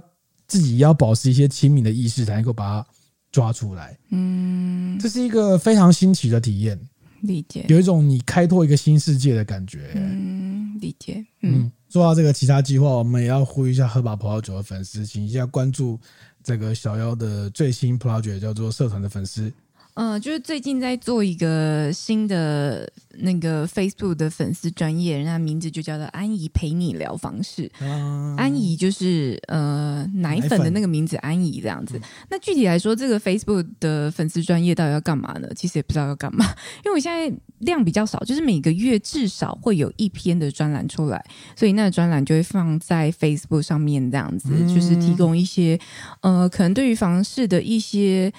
[0.47, 2.87] 自己要保持一些亲密的意识，才能够把它
[3.33, 6.79] 抓出来，嗯，这是一个非常新奇的体验，
[7.23, 11.63] 理解，有一种你开拓一个新世界的感觉、欸，嗯，理解，嗯。
[11.63, 15.99] 嗯说到这个其他计划，我们也要呼吁一下喝把葡萄酒的粉丝，请一下关注
[16.45, 19.51] 这个小妖的最新葡萄酒，叫做社团的粉丝。
[19.99, 22.89] 嗯，就是最近在做一个新的
[23.19, 27.69] 那个 Facebook 的粉丝专业，人家名字就叫做安怡陪你聊房事。
[27.81, 32.01] 嗯、安怡就是呃奶粉的那个名字，安怡这样子。
[32.31, 35.49] 那具体来说，这个 Facebook 的粉丝专业到底要干嘛呢？
[35.57, 36.45] 其实也不知道要干嘛，
[36.85, 41.21] 因为我现在量比较少，就是每个月至少会有一篇的专栏出来，
[41.57, 45.77] 所以那个专栏就会放在 Facebook 上面这样子，嗯、就是提供一些
[46.21, 48.33] 呃可能对于房事的一些。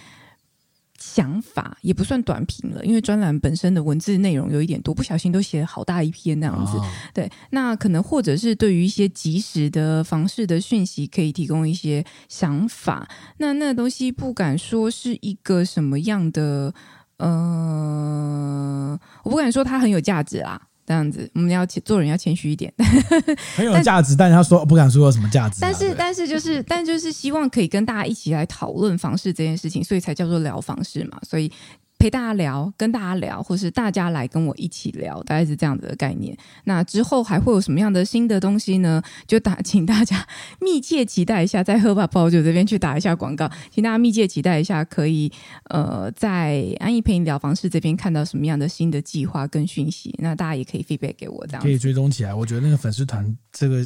[1.12, 6.78] 想法也不算短评了，因为专栏本身的文字内容有一点多，不小心都写好大一篇那样子。
[6.78, 13.10] 哦、对，那可能或者是对于一些及时的房事的讯息，可以提供一些想法。
[13.38, 16.72] 那那东西不敢说是一个什么样的，
[17.18, 20.69] 呃，我不敢说它很有价值啦。
[20.90, 22.74] 这样子，我们要做人要谦虚一点，
[23.56, 25.60] 很有价值，但是他说不敢说有什么价值。
[25.62, 31.20] 但是，但是就是， 但就是希望可以跟大家一起来讨论房事这件事情，所以才叫做聊房事嘛。
[31.22, 31.52] 所以。
[32.00, 36.36] 陪大家聊，跟大家聊，或是大家来跟我一起聊，大概是这样子的概念。
[36.64, 39.04] 那之后还会有什么样的新的东西呢？
[39.28, 40.26] 就打，请大家
[40.62, 45.30] 密切期待一下，在喝吧葡萄酒这边去打一下广告，请大家密切期待一下，可以
[45.66, 50.16] 呃在安逸陪你聊房事这边看到什么样的新的计划跟讯息。
[50.20, 52.34] 那大家也可以 feedback 给我，这样可以追踪起来。
[52.34, 53.86] 我觉得那个粉丝团这个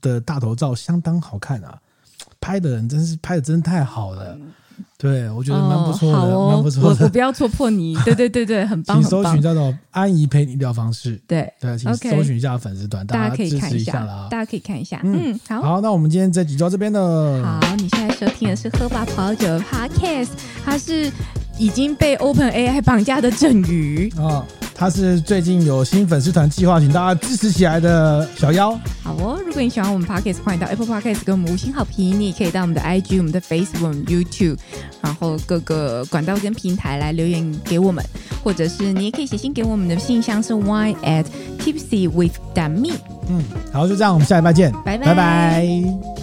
[0.00, 1.78] 的大头照相当好看啊，
[2.40, 4.38] 拍的人真是拍的真太好了。
[4.98, 7.00] 对，我觉得蛮不错的，蛮、哦、不错的。
[7.00, 9.00] 我我不要戳破你， 对对对对，很棒。
[9.00, 14.28] 请搜寻叫做“安怡陪你聊方式”，对对，请搜寻一下粉丝团，大家可以看一下啦。
[14.30, 17.60] 大家可以看一下，嗯，好，好，那我们今天这集就到这边了。
[17.62, 20.28] 好，你现在收听的是喝吧葡萄酒的 Podcast，
[20.64, 21.10] 它是
[21.60, 24.44] 已经被 Open AI 绑架的郑宇啊。
[24.74, 28.70] 他是最近有新粉丝团计划，请大家支持起来的小妖。
[29.02, 32.18] 好哦，如果你喜欢我们 Podcast，欢迎到 Apple Podcast 给我们五星好评。
[32.18, 34.56] 你也可以到我们的 IG、我们的 Facebook、我们 YouTube，
[35.02, 38.02] 然后各个管道跟平台来留言给我们，
[38.42, 41.26] 或者是你也可以写信给我们的信箱是 wine at
[41.58, 42.92] tipsy with d a m i。
[43.28, 45.04] 嗯，好，就这样，我们下礼拜见，拜拜。
[45.04, 46.19] 拜拜。